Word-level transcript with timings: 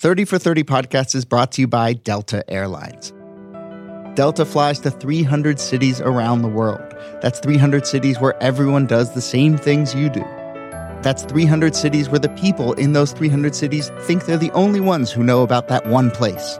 30 0.00 0.24
for 0.24 0.38
30 0.38 0.64
podcast 0.64 1.14
is 1.14 1.26
brought 1.26 1.52
to 1.52 1.60
you 1.60 1.68
by 1.68 1.92
Delta 1.92 2.42
Airlines. 2.50 3.12
Delta 4.16 4.46
flies 4.46 4.78
to 4.78 4.90
300 4.90 5.60
cities 5.60 6.00
around 6.00 6.40
the 6.40 6.48
world. 6.48 6.80
That's 7.20 7.38
300 7.40 7.86
cities 7.86 8.18
where 8.18 8.34
everyone 8.42 8.86
does 8.86 9.12
the 9.12 9.20
same 9.20 9.58
things 9.58 9.94
you 9.94 10.08
do. 10.08 10.22
That's 11.02 11.24
300 11.24 11.76
cities 11.76 12.08
where 12.08 12.18
the 12.18 12.30
people 12.30 12.72
in 12.72 12.94
those 12.94 13.12
300 13.12 13.54
cities 13.54 13.90
think 14.00 14.24
they're 14.24 14.38
the 14.38 14.50
only 14.52 14.80
ones 14.80 15.12
who 15.12 15.22
know 15.22 15.42
about 15.42 15.68
that 15.68 15.84
one 15.84 16.10
place. 16.10 16.58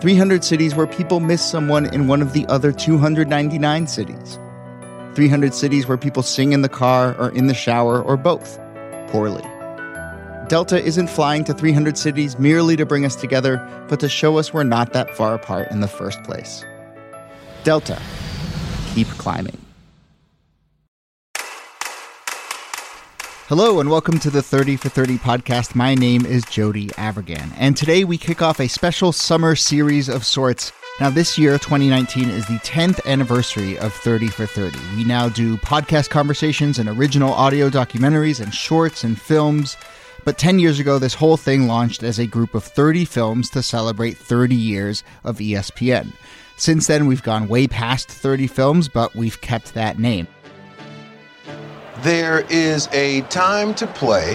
300 0.00 0.42
cities 0.42 0.74
where 0.74 0.88
people 0.88 1.20
miss 1.20 1.48
someone 1.48 1.86
in 1.94 2.08
one 2.08 2.20
of 2.20 2.32
the 2.32 2.44
other 2.46 2.72
299 2.72 3.86
cities. 3.86 4.40
300 5.14 5.54
cities 5.54 5.86
where 5.86 5.96
people 5.96 6.24
sing 6.24 6.52
in 6.52 6.62
the 6.62 6.68
car 6.68 7.14
or 7.16 7.30
in 7.30 7.46
the 7.46 7.54
shower 7.54 8.02
or 8.02 8.16
both, 8.16 8.58
poorly. 9.06 9.44
Delta 10.52 10.84
isn't 10.84 11.08
flying 11.08 11.44
to 11.44 11.54
300 11.54 11.96
cities 11.96 12.38
merely 12.38 12.76
to 12.76 12.84
bring 12.84 13.06
us 13.06 13.16
together, 13.16 13.56
but 13.88 13.98
to 14.00 14.06
show 14.06 14.36
us 14.36 14.52
we're 14.52 14.64
not 14.64 14.92
that 14.92 15.16
far 15.16 15.34
apart 15.34 15.70
in 15.70 15.80
the 15.80 15.88
first 15.88 16.22
place. 16.24 16.62
Delta, 17.64 17.98
keep 18.92 19.06
climbing. 19.16 19.56
Hello 23.48 23.80
and 23.80 23.88
welcome 23.88 24.18
to 24.18 24.28
the 24.28 24.42
30 24.42 24.76
for 24.76 24.90
30 24.90 25.16
podcast. 25.16 25.74
My 25.74 25.94
name 25.94 26.26
is 26.26 26.44
Jody 26.44 26.88
Avirgan, 26.88 27.50
and 27.56 27.74
today 27.74 28.04
we 28.04 28.18
kick 28.18 28.42
off 28.42 28.60
a 28.60 28.68
special 28.68 29.10
summer 29.10 29.56
series 29.56 30.10
of 30.10 30.22
sorts. 30.22 30.70
Now, 31.00 31.08
this 31.08 31.38
year, 31.38 31.52
2019, 31.52 32.28
is 32.28 32.46
the 32.46 32.58
10th 32.58 33.02
anniversary 33.06 33.78
of 33.78 33.94
30 33.94 34.28
for 34.28 34.44
30. 34.44 34.78
We 34.96 35.04
now 35.04 35.30
do 35.30 35.56
podcast 35.56 36.10
conversations 36.10 36.78
and 36.78 36.90
original 36.90 37.32
audio 37.32 37.70
documentaries 37.70 38.38
and 38.38 38.52
shorts 38.52 39.02
and 39.02 39.18
films. 39.18 39.78
But 40.24 40.38
10 40.38 40.60
years 40.60 40.78
ago, 40.78 41.00
this 41.00 41.14
whole 41.14 41.36
thing 41.36 41.66
launched 41.66 42.04
as 42.04 42.20
a 42.20 42.26
group 42.26 42.54
of 42.54 42.62
30 42.62 43.04
films 43.04 43.50
to 43.50 43.62
celebrate 43.62 44.16
30 44.16 44.54
years 44.54 45.02
of 45.24 45.38
ESPN. 45.38 46.12
Since 46.56 46.86
then, 46.86 47.06
we've 47.06 47.24
gone 47.24 47.48
way 47.48 47.66
past 47.66 48.08
30 48.08 48.46
films, 48.46 48.88
but 48.88 49.16
we've 49.16 49.40
kept 49.40 49.74
that 49.74 49.98
name. 49.98 50.28
There 52.02 52.46
is 52.48 52.88
a 52.92 53.22
time 53.22 53.74
to 53.74 53.86
play, 53.88 54.34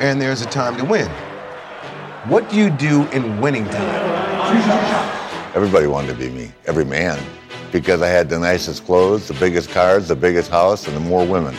and 0.00 0.20
there's 0.20 0.42
a 0.42 0.46
time 0.46 0.76
to 0.76 0.84
win. 0.84 1.08
What 2.28 2.50
do 2.50 2.56
you 2.56 2.68
do 2.68 3.06
in 3.08 3.40
winning 3.40 3.64
time? 3.64 5.54
Everybody 5.54 5.86
wanted 5.86 6.08
to 6.08 6.14
be 6.14 6.28
me, 6.28 6.52
every 6.66 6.84
man, 6.84 7.18
because 7.72 8.02
I 8.02 8.08
had 8.08 8.28
the 8.28 8.38
nicest 8.38 8.84
clothes, 8.84 9.28
the 9.28 9.34
biggest 9.34 9.70
cars, 9.70 10.08
the 10.08 10.16
biggest 10.16 10.50
house, 10.50 10.86
and 10.86 10.94
the 10.94 11.00
more 11.00 11.24
women 11.26 11.56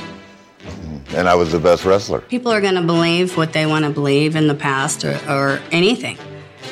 and 1.16 1.28
I 1.30 1.36
was 1.36 1.52
the 1.52 1.60
best 1.60 1.86
wrestler. 1.86 2.20
People 2.22 2.52
are 2.52 2.62
going 2.62 2.76
to 2.76 2.82
believe 2.82 3.38
what 3.38 3.54
they 3.54 3.66
want 3.66 3.86
to 3.86 3.92
believe 3.92 4.36
in 4.36 4.48
the 4.48 4.56
past 4.56 5.06
or, 5.06 5.20
or 5.30 5.60
anything. 5.72 6.18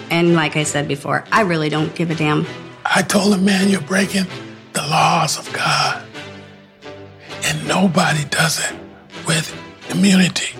And 0.09 0.35
like 0.35 0.55
I 0.55 0.63
said 0.63 0.87
before, 0.87 1.23
I 1.31 1.41
really 1.41 1.69
don't 1.69 1.93
give 1.95 2.11
a 2.11 2.15
damn. 2.15 2.45
I 2.85 3.01
told 3.01 3.33
him, 3.33 3.45
man, 3.45 3.69
you're 3.69 3.81
breaking 3.81 4.25
the 4.73 4.81
laws 4.81 5.37
of 5.37 5.51
God. 5.53 6.05
And 7.45 7.67
nobody 7.67 8.25
does 8.25 8.59
it 8.59 8.75
with 9.25 9.55
immunity. 9.89 10.55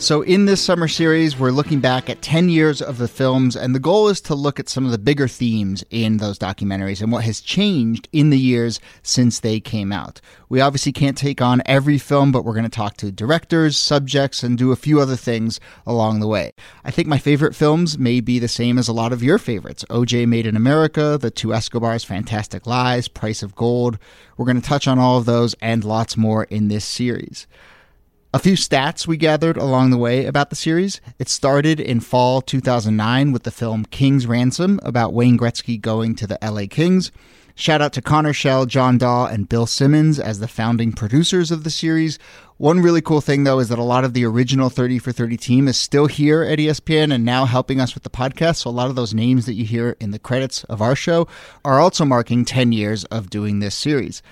So, 0.00 0.22
in 0.22 0.44
this 0.44 0.62
summer 0.62 0.86
series, 0.86 1.36
we're 1.36 1.50
looking 1.50 1.80
back 1.80 2.08
at 2.08 2.22
10 2.22 2.50
years 2.50 2.80
of 2.80 2.98
the 2.98 3.08
films, 3.08 3.56
and 3.56 3.74
the 3.74 3.80
goal 3.80 4.06
is 4.06 4.20
to 4.22 4.34
look 4.36 4.60
at 4.60 4.68
some 4.68 4.84
of 4.84 4.92
the 4.92 4.98
bigger 4.98 5.26
themes 5.26 5.82
in 5.90 6.18
those 6.18 6.38
documentaries 6.38 7.02
and 7.02 7.10
what 7.10 7.24
has 7.24 7.40
changed 7.40 8.08
in 8.12 8.30
the 8.30 8.38
years 8.38 8.78
since 9.02 9.40
they 9.40 9.58
came 9.58 9.90
out. 9.90 10.20
We 10.48 10.60
obviously 10.60 10.92
can't 10.92 11.18
take 11.18 11.42
on 11.42 11.62
every 11.66 11.98
film, 11.98 12.30
but 12.30 12.44
we're 12.44 12.52
going 12.52 12.62
to 12.62 12.68
talk 12.68 12.96
to 12.98 13.10
directors, 13.10 13.76
subjects, 13.76 14.44
and 14.44 14.56
do 14.56 14.70
a 14.70 14.76
few 14.76 15.00
other 15.00 15.16
things 15.16 15.58
along 15.84 16.20
the 16.20 16.28
way. 16.28 16.52
I 16.84 16.92
think 16.92 17.08
my 17.08 17.18
favorite 17.18 17.56
films 17.56 17.98
may 17.98 18.20
be 18.20 18.38
the 18.38 18.46
same 18.46 18.78
as 18.78 18.86
a 18.86 18.92
lot 18.92 19.12
of 19.12 19.24
your 19.24 19.36
favorites 19.36 19.84
OJ 19.90 20.28
Made 20.28 20.46
in 20.46 20.54
America, 20.54 21.18
The 21.20 21.32
Two 21.32 21.52
Escobars, 21.52 22.04
Fantastic 22.04 22.68
Lies, 22.68 23.08
Price 23.08 23.42
of 23.42 23.56
Gold. 23.56 23.98
We're 24.36 24.46
going 24.46 24.60
to 24.60 24.68
touch 24.68 24.86
on 24.86 25.00
all 25.00 25.18
of 25.18 25.24
those 25.24 25.54
and 25.60 25.82
lots 25.82 26.16
more 26.16 26.44
in 26.44 26.68
this 26.68 26.84
series. 26.84 27.48
A 28.34 28.38
few 28.38 28.56
stats 28.56 29.06
we 29.06 29.16
gathered 29.16 29.56
along 29.56 29.88
the 29.88 29.96
way 29.96 30.26
about 30.26 30.50
the 30.50 30.56
series. 30.56 31.00
It 31.18 31.30
started 31.30 31.80
in 31.80 32.00
fall 32.00 32.42
2009 32.42 33.32
with 33.32 33.44
the 33.44 33.50
film 33.50 33.86
King's 33.86 34.26
Ransom 34.26 34.78
about 34.82 35.14
Wayne 35.14 35.38
Gretzky 35.38 35.80
going 35.80 36.14
to 36.16 36.26
the 36.26 36.38
LA 36.42 36.64
Kings. 36.68 37.10
Shout 37.54 37.80
out 37.80 37.94
to 37.94 38.02
Connor 38.02 38.34
Schell, 38.34 38.66
John 38.66 38.98
Dahl, 38.98 39.24
and 39.24 39.48
Bill 39.48 39.64
Simmons 39.64 40.20
as 40.20 40.40
the 40.40 40.46
founding 40.46 40.92
producers 40.92 41.50
of 41.50 41.64
the 41.64 41.70
series. 41.70 42.18
One 42.58 42.80
really 42.80 43.00
cool 43.00 43.22
thing, 43.22 43.44
though, 43.44 43.60
is 43.60 43.70
that 43.70 43.78
a 43.78 43.82
lot 43.82 44.04
of 44.04 44.12
the 44.12 44.26
original 44.26 44.68
30 44.68 44.98
for 44.98 45.10
30 45.10 45.38
team 45.38 45.66
is 45.66 45.78
still 45.78 46.06
here 46.06 46.42
at 46.42 46.58
ESPN 46.58 47.14
and 47.14 47.24
now 47.24 47.46
helping 47.46 47.80
us 47.80 47.94
with 47.94 48.02
the 48.02 48.10
podcast. 48.10 48.56
So 48.56 48.68
a 48.68 48.72
lot 48.72 48.90
of 48.90 48.94
those 48.94 49.14
names 49.14 49.46
that 49.46 49.54
you 49.54 49.64
hear 49.64 49.96
in 50.00 50.10
the 50.10 50.18
credits 50.18 50.64
of 50.64 50.82
our 50.82 50.94
show 50.94 51.26
are 51.64 51.80
also 51.80 52.04
marking 52.04 52.44
10 52.44 52.72
years 52.72 53.04
of 53.06 53.30
doing 53.30 53.60
this 53.60 53.74
series. 53.74 54.22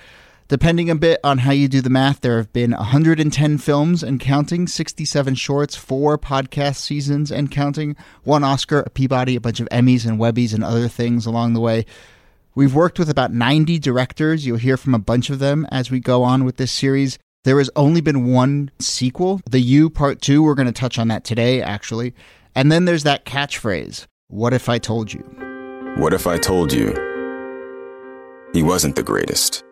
Depending 0.49 0.89
a 0.89 0.95
bit 0.95 1.19
on 1.25 1.39
how 1.39 1.51
you 1.51 1.67
do 1.67 1.81
the 1.81 1.89
math, 1.89 2.21
there 2.21 2.37
have 2.37 2.53
been 2.53 2.71
110 2.71 3.57
films 3.57 4.01
and 4.01 4.17
counting, 4.17 4.65
67 4.65 5.35
shorts, 5.35 5.75
four 5.75 6.17
podcast 6.17 6.77
seasons 6.77 7.33
and 7.33 7.51
counting, 7.51 7.97
one 8.23 8.45
Oscar, 8.45 8.79
a 8.79 8.89
Peabody, 8.89 9.35
a 9.35 9.41
bunch 9.41 9.59
of 9.59 9.67
Emmys 9.69 10.07
and 10.07 10.17
Webbies 10.17 10.53
and 10.53 10.63
other 10.63 10.87
things 10.87 11.25
along 11.25 11.53
the 11.53 11.59
way. 11.59 11.85
We've 12.55 12.73
worked 12.73 12.97
with 12.97 13.09
about 13.09 13.33
90 13.33 13.77
directors. 13.79 14.45
You'll 14.45 14.57
hear 14.57 14.77
from 14.77 14.95
a 14.95 14.99
bunch 14.99 15.29
of 15.29 15.39
them 15.39 15.67
as 15.69 15.91
we 15.91 15.99
go 15.99 16.23
on 16.23 16.45
with 16.45 16.55
this 16.55 16.71
series. 16.71 17.19
There 17.43 17.57
has 17.57 17.69
only 17.75 17.99
been 17.99 18.31
one 18.31 18.71
sequel, 18.79 19.41
The 19.49 19.59
U 19.59 19.89
Part 19.89 20.21
2. 20.21 20.41
We're 20.41 20.55
going 20.55 20.67
to 20.67 20.71
touch 20.71 20.97
on 20.97 21.09
that 21.09 21.25
today, 21.25 21.61
actually. 21.61 22.13
And 22.55 22.71
then 22.71 22.85
there's 22.85 23.03
that 23.03 23.25
catchphrase 23.25 24.05
What 24.29 24.53
if 24.53 24.69
I 24.69 24.77
told 24.77 25.11
you? 25.11 25.23
What 25.97 26.13
if 26.13 26.25
I 26.25 26.37
told 26.37 26.71
you 26.71 26.93
he 28.53 28.63
wasn't 28.63 28.95
the 28.95 29.03
greatest? 29.03 29.66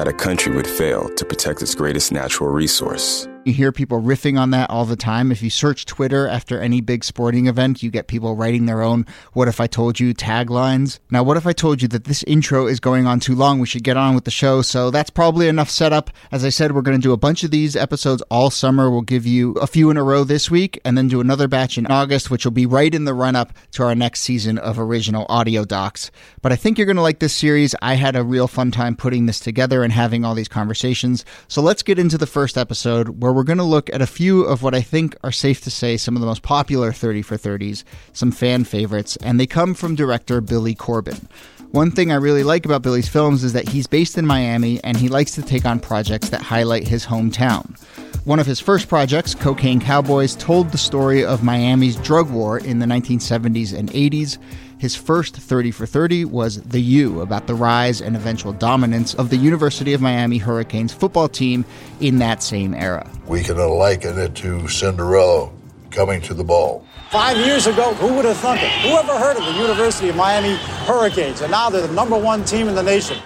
That 0.00 0.08
a 0.08 0.12
country 0.14 0.50
would 0.50 0.66
fail 0.66 1.10
to 1.10 1.26
protect 1.26 1.60
its 1.60 1.74
greatest 1.74 2.10
natural 2.10 2.48
resource. 2.48 3.28
You 3.46 3.54
hear 3.54 3.72
people 3.72 4.02
riffing 4.02 4.38
on 4.38 4.50
that 4.50 4.68
all 4.68 4.84
the 4.84 4.96
time. 4.96 5.32
If 5.32 5.42
you 5.42 5.48
search 5.48 5.86
Twitter 5.86 6.28
after 6.28 6.60
any 6.60 6.82
big 6.82 7.02
sporting 7.02 7.46
event, 7.46 7.82
you 7.82 7.90
get 7.90 8.06
people 8.06 8.36
writing 8.36 8.66
their 8.66 8.82
own 8.82 9.06
What 9.32 9.48
If 9.48 9.62
I 9.62 9.66
Told 9.66 9.98
You 9.98 10.12
taglines. 10.12 10.98
Now, 11.10 11.22
what 11.22 11.38
if 11.38 11.46
I 11.46 11.54
told 11.54 11.80
you 11.80 11.88
that 11.88 12.04
this 12.04 12.22
intro 12.24 12.66
is 12.66 12.80
going 12.80 13.06
on 13.06 13.18
too 13.18 13.34
long? 13.34 13.58
We 13.58 13.66
should 13.66 13.82
get 13.82 13.96
on 13.96 14.14
with 14.14 14.24
the 14.24 14.30
show. 14.30 14.60
So 14.60 14.90
that's 14.90 15.08
probably 15.08 15.48
enough 15.48 15.70
setup. 15.70 16.10
As 16.30 16.44
I 16.44 16.50
said, 16.50 16.72
we're 16.72 16.82
going 16.82 16.98
to 16.98 17.02
do 17.02 17.14
a 17.14 17.16
bunch 17.16 17.42
of 17.42 17.50
these 17.50 17.76
episodes 17.76 18.22
all 18.30 18.50
summer. 18.50 18.90
We'll 18.90 19.00
give 19.00 19.26
you 19.26 19.52
a 19.52 19.66
few 19.66 19.88
in 19.88 19.96
a 19.96 20.04
row 20.04 20.22
this 20.22 20.50
week 20.50 20.78
and 20.84 20.98
then 20.98 21.08
do 21.08 21.22
another 21.22 21.48
batch 21.48 21.78
in 21.78 21.86
August, 21.86 22.30
which 22.30 22.44
will 22.44 22.52
be 22.52 22.66
right 22.66 22.94
in 22.94 23.06
the 23.06 23.14
run 23.14 23.36
up 23.36 23.54
to 23.72 23.84
our 23.84 23.94
next 23.94 24.20
season 24.20 24.58
of 24.58 24.78
original 24.78 25.24
audio 25.30 25.64
docs. 25.64 26.10
But 26.42 26.52
I 26.52 26.56
think 26.56 26.76
you're 26.76 26.84
going 26.84 26.96
to 26.96 27.02
like 27.02 27.20
this 27.20 27.34
series. 27.34 27.74
I 27.80 27.94
had 27.94 28.16
a 28.16 28.22
real 28.22 28.48
fun 28.48 28.70
time 28.70 28.96
putting 28.96 29.24
this 29.24 29.40
together 29.40 29.82
and 29.82 29.94
having 29.94 30.26
all 30.26 30.34
these 30.34 30.46
conversations. 30.46 31.24
So 31.48 31.62
let's 31.62 31.82
get 31.82 31.98
into 31.98 32.18
the 32.18 32.26
first 32.26 32.58
episode 32.58 33.22
where 33.30 33.36
we're 33.36 33.44
going 33.44 33.58
to 33.58 33.64
look 33.64 33.88
at 33.94 34.02
a 34.02 34.08
few 34.08 34.42
of 34.42 34.64
what 34.64 34.74
I 34.74 34.80
think 34.80 35.14
are 35.22 35.30
safe 35.30 35.60
to 35.60 35.70
say 35.70 35.96
some 35.96 36.16
of 36.16 36.20
the 36.20 36.26
most 36.26 36.42
popular 36.42 36.90
30 36.90 37.22
for 37.22 37.36
30s, 37.36 37.84
some 38.12 38.32
fan 38.32 38.64
favorites, 38.64 39.16
and 39.18 39.38
they 39.38 39.46
come 39.46 39.72
from 39.72 39.94
director 39.94 40.40
Billy 40.40 40.74
Corben. 40.74 41.28
One 41.70 41.92
thing 41.92 42.10
I 42.10 42.16
really 42.16 42.42
like 42.42 42.64
about 42.64 42.82
Billy's 42.82 43.08
films 43.08 43.44
is 43.44 43.52
that 43.52 43.68
he's 43.68 43.86
based 43.86 44.18
in 44.18 44.26
Miami 44.26 44.82
and 44.82 44.96
he 44.96 45.08
likes 45.08 45.30
to 45.36 45.42
take 45.42 45.64
on 45.64 45.78
projects 45.78 46.30
that 46.30 46.42
highlight 46.42 46.88
his 46.88 47.06
hometown. 47.06 47.78
One 48.24 48.40
of 48.40 48.46
his 48.46 48.58
first 48.58 48.88
projects, 48.88 49.36
Cocaine 49.36 49.80
Cowboys, 49.80 50.34
told 50.34 50.72
the 50.72 50.78
story 50.78 51.24
of 51.24 51.44
Miami's 51.44 51.94
drug 51.94 52.30
war 52.30 52.58
in 52.58 52.80
the 52.80 52.86
1970s 52.86 53.78
and 53.78 53.92
80s. 53.92 54.38
His 54.80 54.96
first 54.96 55.36
30 55.36 55.72
for 55.72 55.84
30 55.84 56.24
was 56.24 56.62
The 56.62 56.80
U, 56.80 57.20
about 57.20 57.46
the 57.46 57.54
rise 57.54 58.00
and 58.00 58.16
eventual 58.16 58.54
dominance 58.54 59.12
of 59.12 59.28
the 59.28 59.36
University 59.36 59.92
of 59.92 60.00
Miami 60.00 60.38
Hurricanes 60.38 60.90
football 60.90 61.28
team 61.28 61.66
in 62.00 62.18
that 62.20 62.42
same 62.42 62.72
era. 62.72 63.06
We 63.26 63.42
can 63.42 63.58
liken 63.58 64.18
it 64.18 64.34
to 64.36 64.68
Cinderella 64.68 65.50
coming 65.90 66.22
to 66.22 66.32
the 66.32 66.44
ball. 66.44 66.86
Five 67.10 67.36
years 67.36 67.66
ago, 67.66 67.92
who 67.92 68.14
would 68.14 68.24
have 68.24 68.38
thunk 68.38 68.62
it? 68.62 68.70
Who 68.70 68.96
ever 68.96 69.18
heard 69.18 69.36
of 69.36 69.44
the 69.44 69.60
University 69.60 70.08
of 70.08 70.16
Miami 70.16 70.56
Hurricanes? 70.86 71.42
And 71.42 71.50
now 71.50 71.68
they're 71.68 71.86
the 71.86 71.92
number 71.92 72.18
one 72.18 72.42
team 72.46 72.66
in 72.66 72.74
the 72.74 72.82
nation. 72.82 73.18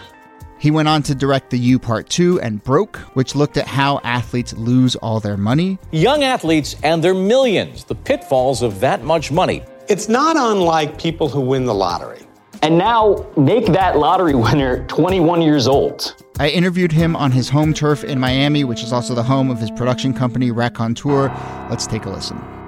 He 0.58 0.72
went 0.72 0.88
on 0.88 1.04
to 1.04 1.14
direct 1.14 1.50
The 1.50 1.58
U 1.60 1.78
Part 1.78 2.08
2 2.08 2.40
and 2.40 2.64
Broke, 2.64 2.96
which 3.14 3.36
looked 3.36 3.58
at 3.58 3.68
how 3.68 4.00
athletes 4.02 4.54
lose 4.54 4.96
all 4.96 5.20
their 5.20 5.36
money. 5.36 5.78
Young 5.92 6.24
athletes 6.24 6.74
and 6.82 7.04
their 7.04 7.14
millions, 7.14 7.84
the 7.84 7.94
pitfalls 7.94 8.60
of 8.60 8.80
that 8.80 9.04
much 9.04 9.30
money. 9.30 9.62
It's 9.86 10.08
not 10.08 10.36
unlike 10.36 10.98
people 10.98 11.28
who 11.28 11.42
win 11.42 11.66
the 11.66 11.74
lottery. 11.74 12.20
And 12.62 12.78
now 12.78 13.26
make 13.36 13.66
that 13.66 13.98
lottery 13.98 14.34
winner 14.34 14.86
21 14.86 15.42
years 15.42 15.68
old. 15.68 16.14
I 16.38 16.48
interviewed 16.48 16.90
him 16.90 17.14
on 17.14 17.30
his 17.32 17.50
home 17.50 17.74
turf 17.74 18.02
in 18.02 18.18
Miami, 18.18 18.64
which 18.64 18.82
is 18.82 18.92
also 18.92 19.14
the 19.14 19.22
home 19.22 19.50
of 19.50 19.58
his 19.58 19.70
production 19.70 20.14
company, 20.14 20.50
Rakontur. 20.50 21.28
Let's 21.68 21.86
take 21.86 22.06
a 22.06 22.10
listen. 22.10 22.63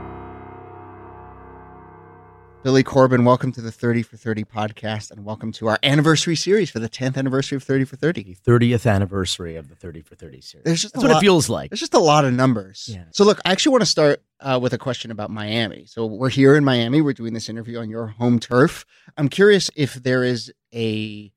Billy 2.66 2.82
Corben, 2.82 3.24
welcome 3.24 3.52
to 3.52 3.60
the 3.60 3.70
30 3.70 4.02
for 4.02 4.16
30 4.16 4.42
podcast 4.42 5.12
and 5.12 5.24
welcome 5.24 5.52
to 5.52 5.68
our 5.68 5.78
anniversary 5.84 6.34
series 6.34 6.68
for 6.68 6.80
the 6.80 6.88
10th 6.88 7.16
anniversary 7.16 7.54
of 7.54 7.62
30 7.62 7.84
for 7.84 7.94
30. 7.94 8.34
30th 8.44 8.90
anniversary 8.92 9.54
of 9.54 9.68
the 9.68 9.76
30 9.76 10.00
for 10.02 10.16
30 10.16 10.40
series. 10.40 10.64
That's 10.64 10.92
what 10.96 11.04
lot- 11.06 11.18
it 11.18 11.20
feels 11.20 11.48
like. 11.48 11.70
There's 11.70 11.78
just 11.78 11.94
a 11.94 12.00
lot 12.00 12.24
of 12.24 12.32
numbers. 12.34 12.90
Yeah. 12.92 13.04
So 13.12 13.22
look, 13.24 13.40
I 13.44 13.52
actually 13.52 13.70
want 13.70 13.82
to 13.82 13.86
start 13.86 14.20
uh, 14.40 14.58
with 14.60 14.72
a 14.72 14.78
question 14.78 15.12
about 15.12 15.30
Miami. 15.30 15.86
So 15.86 16.06
we're 16.06 16.28
here 16.28 16.56
in 16.56 16.64
Miami. 16.64 17.00
We're 17.00 17.12
doing 17.12 17.34
this 17.34 17.48
interview 17.48 17.78
on 17.78 17.88
your 17.88 18.08
home 18.08 18.40
turf. 18.40 18.84
I'm 19.16 19.28
curious 19.28 19.70
if 19.76 19.94
there 19.94 20.24
is 20.24 20.52
a 20.74 21.32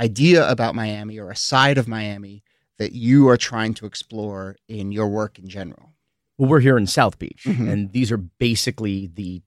idea 0.00 0.50
about 0.50 0.74
Miami 0.74 1.20
or 1.20 1.30
a 1.30 1.36
side 1.36 1.78
of 1.78 1.86
Miami 1.86 2.42
that 2.78 2.90
you 2.90 3.28
are 3.28 3.36
trying 3.36 3.74
to 3.74 3.86
explore 3.86 4.56
in 4.68 4.90
your 4.90 5.06
work 5.06 5.38
in 5.38 5.48
general. 5.48 5.92
Well, 6.36 6.50
we're 6.50 6.58
here 6.58 6.76
in 6.76 6.88
South 6.88 7.20
Beach, 7.20 7.44
Mhm. 7.46 7.70
and 7.70 7.92
these 7.92 8.10
are 8.10 8.16
basically 8.16 9.06
the 9.06 9.42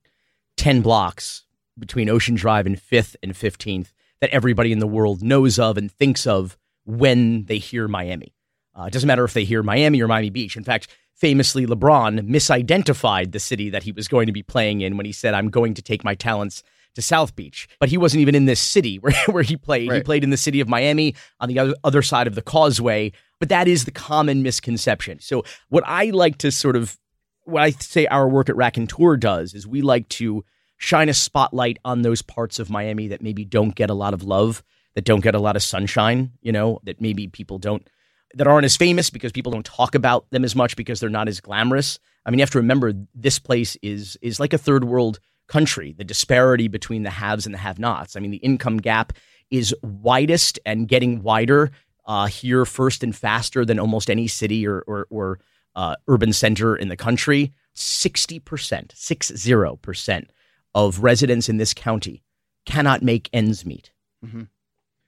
10 0.57 0.81
blocks 0.81 1.43
between 1.79 2.09
Ocean 2.09 2.35
Drive 2.35 2.65
and 2.65 2.77
5th 2.77 3.15
and 3.23 3.33
15th 3.33 3.93
that 4.19 4.29
everybody 4.31 4.71
in 4.71 4.79
the 4.79 4.87
world 4.87 5.21
knows 5.23 5.59
of 5.59 5.77
and 5.77 5.91
thinks 5.91 6.25
of 6.25 6.57
when 6.85 7.45
they 7.45 7.57
hear 7.57 7.87
Miami. 7.87 8.33
Uh, 8.77 8.85
it 8.85 8.93
doesn't 8.93 9.07
matter 9.07 9.23
if 9.23 9.33
they 9.33 9.43
hear 9.43 9.63
Miami 9.63 10.01
or 10.01 10.07
Miami 10.07 10.29
Beach. 10.29 10.55
In 10.55 10.63
fact, 10.63 10.87
famously, 11.13 11.65
LeBron 11.65 12.27
misidentified 12.27 13.31
the 13.31 13.39
city 13.39 13.69
that 13.69 13.83
he 13.83 13.91
was 13.91 14.07
going 14.07 14.27
to 14.27 14.33
be 14.33 14.43
playing 14.43 14.81
in 14.81 14.97
when 14.97 15.05
he 15.05 15.11
said, 15.11 15.33
I'm 15.33 15.49
going 15.49 15.73
to 15.75 15.81
take 15.81 16.03
my 16.03 16.15
talents 16.15 16.63
to 16.95 17.01
South 17.01 17.35
Beach. 17.35 17.67
But 17.79 17.89
he 17.89 17.97
wasn't 17.97 18.21
even 18.21 18.35
in 18.35 18.45
this 18.45 18.59
city 18.59 18.97
where, 18.99 19.13
where 19.27 19.43
he 19.43 19.57
played. 19.57 19.91
He 19.91 20.01
played 20.01 20.23
in 20.23 20.29
the 20.29 20.37
city 20.37 20.59
of 20.59 20.67
Miami 20.67 21.15
on 21.39 21.49
the 21.49 21.59
other, 21.59 21.73
other 21.83 22.01
side 22.01 22.27
of 22.27 22.35
the 22.35 22.41
causeway. 22.41 23.11
But 23.39 23.49
that 23.49 23.67
is 23.67 23.85
the 23.85 23.91
common 23.91 24.41
misconception. 24.41 25.19
So, 25.19 25.43
what 25.69 25.83
I 25.85 26.05
like 26.09 26.39
to 26.39 26.51
sort 26.51 26.75
of 26.75 26.97
what 27.47 27.63
I 27.63 27.71
say 27.71 28.05
our 28.07 28.27
work 28.27 28.49
at 28.49 28.55
Rakontur 28.55 29.19
does 29.19 29.53
is 29.53 29.65
we 29.65 29.81
like 29.81 30.07
to 30.09 30.43
shine 30.77 31.09
a 31.09 31.13
spotlight 31.13 31.79
on 31.85 32.01
those 32.01 32.21
parts 32.21 32.59
of 32.59 32.69
Miami 32.69 33.07
that 33.07 33.21
maybe 33.21 33.45
don't 33.45 33.73
get 33.73 33.89
a 33.89 33.95
lot 33.95 34.13
of 34.13 34.23
love, 34.23 34.63
that 34.95 35.05
don't 35.05 35.21
get 35.21 35.33
a 35.33 35.39
lot 35.39 35.55
of 35.55 35.63
sunshine, 35.63 36.31
you 36.41 36.51
know, 36.51 36.79
that 36.83 37.01
maybe 37.01 37.27
people 37.27 37.57
don't 37.57 37.87
that 38.33 38.47
aren't 38.47 38.65
as 38.65 38.75
famous 38.75 39.09
because 39.09 39.31
people 39.31 39.53
don't 39.53 39.65
talk 39.65 39.95
about 39.95 40.29
them 40.31 40.43
as 40.43 40.55
much 40.55 40.75
because 40.75 40.99
they're 40.99 41.09
not 41.09 41.29
as 41.29 41.39
glamorous. 41.39 41.97
I 42.25 42.29
mean, 42.29 42.39
you 42.39 42.43
have 42.43 42.51
to 42.51 42.59
remember 42.59 42.93
this 43.15 43.39
place 43.39 43.77
is 43.81 44.17
is 44.21 44.39
like 44.39 44.53
a 44.53 44.57
third 44.57 44.83
world 44.83 45.19
country. 45.47 45.93
The 45.97 46.03
disparity 46.03 46.67
between 46.67 47.03
the 47.03 47.09
haves 47.09 47.45
and 47.45 47.55
the 47.55 47.59
have-nots. 47.59 48.17
I 48.17 48.19
mean, 48.19 48.31
the 48.31 48.37
income 48.37 48.77
gap 48.77 49.13
is 49.49 49.73
widest 49.81 50.59
and 50.65 50.89
getting 50.89 51.23
wider 51.23 51.71
uh, 52.05 52.25
here 52.25 52.65
first 52.65 53.03
and 53.03 53.15
faster 53.15 53.63
than 53.63 53.79
almost 53.79 54.09
any 54.09 54.27
city 54.27 54.67
or 54.67 54.83
or, 54.85 55.07
or 55.09 55.39
uh, 55.77 55.95
urban 56.09 56.33
center 56.33 56.75
in 56.75 56.89
the 56.89 56.97
country. 56.97 57.53
Sixty 57.73 58.39
percent, 58.39 58.93
six 58.95 59.31
zero 59.35 59.77
percent 59.77 60.31
of 60.73 61.03
residents 61.03 61.47
in 61.47 61.57
this 61.57 61.73
county 61.73 62.23
cannot 62.65 63.01
make 63.01 63.29
ends 63.31 63.65
meet. 63.65 63.91
Mhm. 64.25 64.47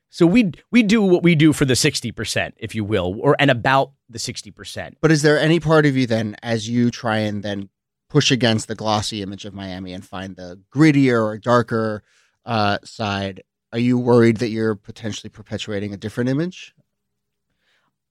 So 0.09 0.25
we 0.25 0.51
we 0.71 0.83
do 0.83 1.01
what 1.01 1.23
we 1.23 1.35
do 1.35 1.51
for 1.51 1.65
the 1.65 1.75
sixty 1.75 2.11
percent, 2.11 2.55
if 2.57 2.73
you 2.75 2.83
will, 2.83 3.17
or 3.19 3.35
and 3.39 3.51
about 3.51 3.91
the 4.07 4.19
sixty 4.19 4.51
percent. 4.51 4.97
But 5.01 5.11
is 5.11 5.21
there 5.23 5.39
any 5.39 5.59
part 5.59 5.85
of 5.85 5.97
you 5.97 6.07
then, 6.07 6.35
as 6.41 6.69
you 6.69 6.91
try 6.91 7.17
and 7.17 7.43
then 7.43 7.69
push 8.07 8.31
against 8.31 8.67
the 8.67 8.75
glossy 8.75 9.21
image 9.21 9.45
of 9.45 9.53
Miami 9.53 9.93
and 9.93 10.05
find 10.05 10.35
the 10.35 10.59
grittier 10.73 11.23
or 11.23 11.37
darker 11.37 12.03
uh, 12.45 12.77
side, 12.83 13.43
are 13.71 13.79
you 13.79 13.99
worried 13.99 14.37
that 14.37 14.49
you're 14.49 14.75
potentially 14.75 15.29
perpetuating 15.29 15.93
a 15.93 15.97
different 15.97 16.29
image? 16.29 16.73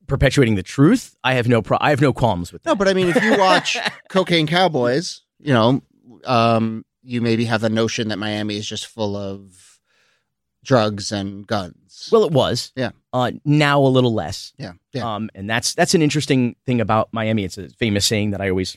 Perpetuating 0.08 0.56
the 0.56 0.62
truth, 0.62 1.14
I 1.22 1.34
have 1.34 1.46
no 1.46 1.62
pro- 1.62 1.78
I 1.80 1.90
have 1.90 2.00
no 2.00 2.12
qualms 2.12 2.52
with 2.52 2.62
that. 2.64 2.70
No, 2.70 2.74
but 2.74 2.88
I 2.88 2.94
mean, 2.94 3.08
if 3.08 3.22
you 3.22 3.36
watch 3.38 3.76
Cocaine 4.08 4.46
Cowboys, 4.46 5.22
you 5.38 5.52
know, 5.52 5.82
um, 6.24 6.84
you 7.02 7.20
maybe 7.20 7.44
have 7.44 7.60
the 7.60 7.68
notion 7.70 8.08
that 8.08 8.18
Miami 8.18 8.56
is 8.56 8.66
just 8.66 8.86
full 8.86 9.16
of 9.16 9.78
drugs 10.64 11.12
and 11.12 11.46
guns. 11.46 12.08
Well, 12.12 12.24
it 12.24 12.32
was. 12.32 12.72
Yeah. 12.76 12.90
Uh, 13.12 13.32
now 13.44 13.80
a 13.80 13.88
little 13.88 14.12
less. 14.14 14.52
Yeah. 14.58 14.72
Yeah. 14.92 15.14
Um, 15.14 15.30
and 15.34 15.48
that's 15.48 15.74
that's 15.74 15.94
an 15.94 16.02
interesting 16.02 16.56
thing 16.66 16.80
about 16.80 17.08
Miami. 17.12 17.44
It's 17.44 17.58
a 17.58 17.68
famous 17.70 18.04
saying 18.06 18.30
that 18.32 18.40
I 18.40 18.50
always 18.50 18.76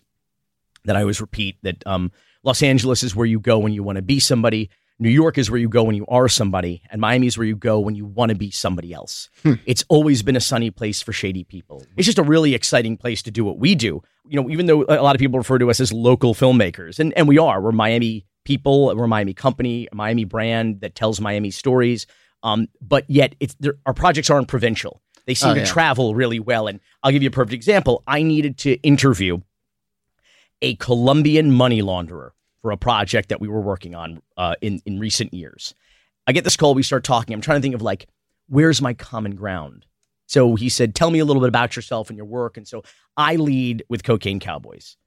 that 0.86 0.96
I 0.96 1.02
always 1.02 1.22
repeat 1.22 1.58
that 1.64 1.86
um, 1.86 2.12
Los 2.44 2.64
Angeles 2.64 3.04
is 3.04 3.16
where 3.16 3.26
you 3.26 3.40
go 3.40 3.60
when 3.60 3.74
you 3.74 3.84
want 3.84 3.98
to 3.98 4.02
be 4.02 4.20
somebody. 4.20 4.70
New 5.02 5.10
York 5.10 5.40
is 5.40 5.50
where 5.50 5.60
you 5.60 5.68
go 5.68 5.82
when 5.84 5.96
you 5.96 6.06
are 6.10 6.30
somebody, 6.30 6.84
and 6.92 7.02
Miami 7.02 7.26
is 7.26 7.36
where 7.36 7.48
you 7.48 7.56
go 7.56 7.80
when 7.80 7.96
you 7.96 8.06
want 8.06 8.30
to 8.30 8.36
be 8.36 8.52
somebody 8.52 8.94
else. 8.94 9.30
It's 9.66 9.84
always 9.90 10.22
been 10.22 10.36
a 10.36 10.40
sunny 10.42 10.70
place 10.70 11.02
for 11.02 11.12
shady 11.12 11.44
people. 11.44 11.84
It's 11.98 12.06
just 12.06 12.20
a 12.20 12.24
really 12.24 12.54
exciting 12.54 12.98
place 12.98 13.24
to 13.24 13.32
do 13.32 13.44
what 13.44 13.58
we 13.58 13.74
do. 13.74 14.04
You 14.28 14.40
know, 14.40 14.48
even 14.52 14.68
though 14.68 14.84
a 14.84 15.02
lot 15.02 15.16
of 15.16 15.20
people 15.20 15.40
refer 15.40 15.58
to 15.58 15.72
us 15.72 15.80
as 15.80 15.92
local 15.92 16.36
filmmakers, 16.36 17.00
and, 17.00 17.12
and 17.18 17.28
we 17.28 17.40
are, 17.40 17.60
we're 17.60 17.72
Miami 17.72 18.28
people, 18.46 18.96
we're 18.96 19.06
a 19.06 19.08
Miami 19.08 19.34
company, 19.34 19.88
a 19.92 19.96
Miami 19.96 20.24
brand 20.24 20.82
that 20.82 20.94
tells 20.94 21.20
Miami 21.20 21.50
stories. 21.50 22.06
Um, 22.44 22.68
but 22.80 23.04
yet, 23.10 23.34
it's 23.40 23.56
our 23.88 23.96
projects 23.96 24.30
aren't 24.30 24.48
provincial. 24.50 25.02
They 25.26 25.34
seem 25.34 25.50
Oh, 25.52 25.54
to 25.56 25.66
travel 25.66 26.14
really 26.14 26.40
well. 26.40 26.68
And 26.68 26.80
I'll 27.02 27.12
give 27.12 27.24
you 27.24 27.30
a 27.30 27.32
perfect 27.32 27.54
example. 27.54 28.04
I 28.06 28.22
needed 28.22 28.58
to 28.60 28.74
interview 28.82 29.40
a 30.62 30.76
Colombian 30.76 31.52
money 31.52 31.82
launderer 31.82 32.32
for 32.62 32.72
a 32.72 32.78
project 32.78 33.30
that 33.30 33.42
we 33.42 33.48
were 33.48 33.62
working 33.62 33.96
on 33.96 34.22
uh, 34.38 34.56
in 34.62 34.82
in 34.86 35.00
recent 35.00 35.34
years. 35.34 35.74
I 36.28 36.32
get 36.32 36.44
this 36.44 36.58
call. 36.58 36.74
We 36.74 36.84
start 36.84 37.04
talking. 37.04 37.34
I'm 37.34 37.42
trying 37.42 37.58
to 37.58 37.62
think 37.62 37.76
of 37.76 37.82
like, 37.82 38.08
where's 38.48 38.82
my 38.82 38.94
common 38.94 39.36
ground? 39.36 39.86
So 40.28 40.56
he 40.56 40.70
said, 40.70 40.96
"Tell 40.96 41.10
me 41.10 41.20
a 41.20 41.26
little 41.26 41.42
bit 41.42 41.50
about 41.50 41.76
yourself 41.76 42.10
and 42.10 42.18
your 42.18 42.26
work." 42.26 42.58
And 42.58 42.68
so 42.68 42.84
I 43.18 43.36
lead 43.36 43.84
with 43.90 44.04
Cocaine 44.04 44.40
Cowboys. 44.40 44.98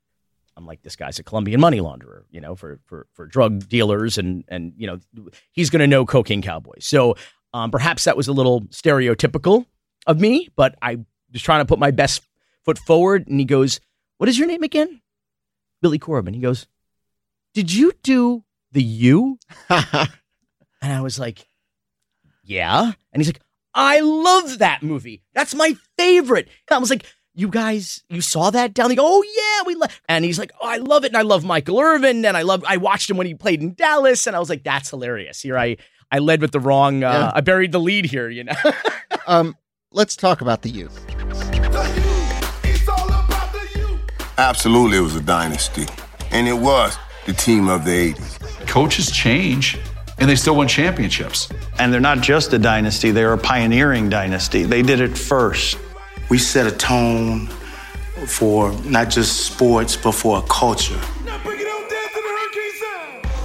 I'm 0.57 0.67
like, 0.67 0.83
this 0.83 0.97
guy's 0.97 1.19
a 1.19 1.25
Colombian 1.25 1.61
money 1.61 1.81
launderer, 1.81 2.25
you 2.31 2.41
know, 2.41 2.55
for 2.55 2.81
for 2.85 3.07
for 3.13 3.27
drug 3.27 3.69
dealers, 3.69 4.19
and 4.19 4.45
and 4.49 4.73
you 4.77 4.87
know, 4.87 4.99
he's 5.53 5.71
going 5.71 5.81
to 5.81 5.87
know 5.87 6.05
Cocaine 6.05 6.43
Cowboys. 6.43 6.85
So 6.85 7.17
um, 7.53 7.71
perhaps 7.71 8.05
that 8.05 8.17
was 8.17 8.29
a 8.29 8.33
little 8.33 8.63
stereotypical 8.63 9.67
of 10.07 10.21
me, 10.21 10.49
but 10.57 10.77
I 10.83 10.99
was 11.33 11.43
trying 11.43 11.61
to 11.61 11.65
put 11.65 11.79
my 11.79 11.91
best 11.91 12.23
foot 12.65 12.79
forward. 12.79 13.27
And 13.27 13.41
he 13.41 13.47
goes, 13.47 13.81
"What 14.19 14.29
is 14.29 14.39
your 14.39 14.49
name 14.49 14.63
again?" 14.63 15.01
Billy 15.81 15.99
Corben. 15.99 16.33
He 16.33 16.41
goes, 16.41 16.67
"Did 17.55 17.73
you 17.73 17.93
do 18.03 18.45
the 18.73 18.83
U?" 18.83 19.39
and 19.71 20.09
I 20.83 21.01
was 21.01 21.19
like, 21.19 21.47
"Yeah." 22.43 22.93
And 23.13 23.21
he's 23.23 23.29
like, 23.29 23.41
"I 23.75 24.01
love 24.01 24.59
that 24.59 24.83
movie. 24.83 25.23
That's 25.35 25.55
my 25.55 25.75
favorite." 25.97 26.49
And 26.69 26.77
I 26.77 26.79
was 26.79 26.91
like, 26.91 27.07
"You 27.35 27.49
guys, 27.49 28.03
you 28.09 28.21
saw 28.21 28.51
that 28.51 28.75
down?" 28.75 28.89
They 28.89 28.97
go, 28.97 29.05
"Oh 29.07 29.23
yeah, 29.23 29.67
we." 29.67 29.75
Lo-. 29.77 29.87
And 30.09 30.25
he's 30.25 30.39
like, 30.39 30.53
"Oh, 30.61 30.69
I 30.69 30.77
love 30.79 31.05
it, 31.05 31.09
and 31.09 31.17
I 31.17 31.23
love 31.23 31.45
Michael 31.45 31.81
Irvin, 31.81 32.25
and 32.25 32.37
I 32.37 32.43
love. 32.43 32.65
I 32.67 32.77
watched 32.77 33.09
him 33.09 33.17
when 33.17 33.27
he 33.27 33.35
played 33.35 33.63
in 33.63 33.75
Dallas, 33.75 34.27
and 34.27 34.35
I 34.37 34.39
was 34.39 34.49
like, 34.51 34.65
that's 34.65 34.91
hilarious." 34.91 35.41
Here, 35.41 35.57
I 35.57 35.77
I 36.11 36.19
led 36.19 36.41
with 36.41 36.53
the 36.53 36.61
wrong. 36.61 37.03
Uh, 37.05 37.11
Yeah. 37.13 37.33
I 37.35 37.41
buried 37.41 37.73
the 37.73 37.81
lead 37.81 38.05
here, 38.05 38.29
you 38.29 38.45
know. 38.45 38.55
um, 39.27 39.57
let's 39.93 40.17
talk 40.17 40.41
about 40.43 40.63
the 40.63 40.71
youth. 40.71 41.01
Absolutely, 44.37 44.99
it 44.99 45.01
was 45.01 45.15
a 45.17 45.21
dynasty. 45.21 45.87
And 46.31 46.49
it 46.49 46.55
was 46.59 46.97
the 47.27 47.33
team 47.33 47.69
of 47.69 47.85
the 47.85 48.13
80s. 48.13 48.67
Coaches 48.67 49.11
change, 49.11 49.79
and 50.19 50.29
they 50.29 50.37
still 50.37 50.57
win 50.57 50.69
championships. 50.69 51.49
And 51.79 51.93
they're 51.93 52.01
not 52.01 52.21
just 52.21 52.53
a 52.53 52.59
dynasty, 52.59 53.11
they're 53.11 53.33
a 53.33 53.39
pioneering 53.39 54.09
dynasty. 54.09 54.65
They 54.65 54.83
did 54.83 55.01
it 55.01 55.17
first. 55.17 55.79
We 56.31 56.39
set 56.39 56.67
a 56.67 56.77
tone 56.77 57.47
for 58.27 58.73
not 58.83 59.11
just 59.11 59.47
sports, 59.47 59.97
but 59.97 60.13
for 60.13 60.39
a 60.39 60.43
culture. 60.43 61.01